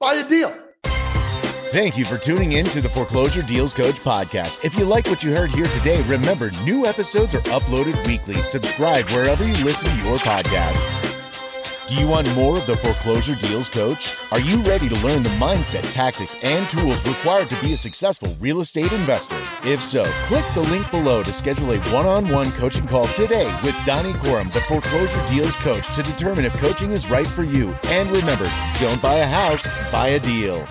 buy 0.00 0.14
a 0.14 0.28
deal. 0.28 0.52
Thank 1.74 1.96
you 1.96 2.04
for 2.04 2.18
tuning 2.18 2.52
in 2.52 2.66
to 2.66 2.80
the 2.80 2.88
Foreclosure 2.88 3.42
Deals 3.42 3.72
Coach 3.72 3.96
podcast. 3.96 4.64
If 4.64 4.78
you 4.78 4.84
like 4.84 5.06
what 5.08 5.24
you 5.24 5.34
heard 5.34 5.50
here 5.50 5.64
today, 5.64 6.02
remember 6.02 6.50
new 6.64 6.86
episodes 6.86 7.34
are 7.34 7.40
uploaded 7.40 8.06
weekly. 8.06 8.36
Subscribe 8.42 9.08
wherever 9.10 9.44
you 9.44 9.64
listen 9.64 9.90
to 9.90 10.04
your 10.04 10.16
podcast. 10.18 11.03
Do 11.86 11.96
you 11.96 12.08
want 12.08 12.34
more 12.34 12.56
of 12.56 12.66
the 12.66 12.76
Foreclosure 12.78 13.34
Deals 13.34 13.68
Coach? 13.68 14.16
Are 14.32 14.40
you 14.40 14.62
ready 14.62 14.88
to 14.88 14.94
learn 15.06 15.22
the 15.22 15.28
mindset, 15.30 15.82
tactics, 15.92 16.34
and 16.42 16.66
tools 16.70 17.06
required 17.06 17.50
to 17.50 17.60
be 17.60 17.74
a 17.74 17.76
successful 17.76 18.34
real 18.40 18.62
estate 18.62 18.90
investor? 18.90 19.36
If 19.64 19.82
so, 19.82 20.02
click 20.26 20.46
the 20.54 20.62
link 20.62 20.90
below 20.90 21.22
to 21.22 21.30
schedule 21.30 21.72
a 21.72 21.78
one 21.92 22.06
on 22.06 22.26
one 22.30 22.50
coaching 22.52 22.86
call 22.86 23.06
today 23.08 23.44
with 23.62 23.78
Donny 23.84 24.14
Coram, 24.14 24.48
the 24.48 24.62
Foreclosure 24.62 25.22
Deals 25.28 25.56
Coach, 25.56 25.94
to 25.94 26.02
determine 26.02 26.46
if 26.46 26.56
coaching 26.56 26.90
is 26.90 27.10
right 27.10 27.26
for 27.26 27.44
you. 27.44 27.76
And 27.88 28.08
remember, 28.08 28.50
don't 28.80 29.02
buy 29.02 29.16
a 29.16 29.26
house, 29.26 29.66
buy 29.92 30.08
a 30.08 30.20
deal. 30.20 30.66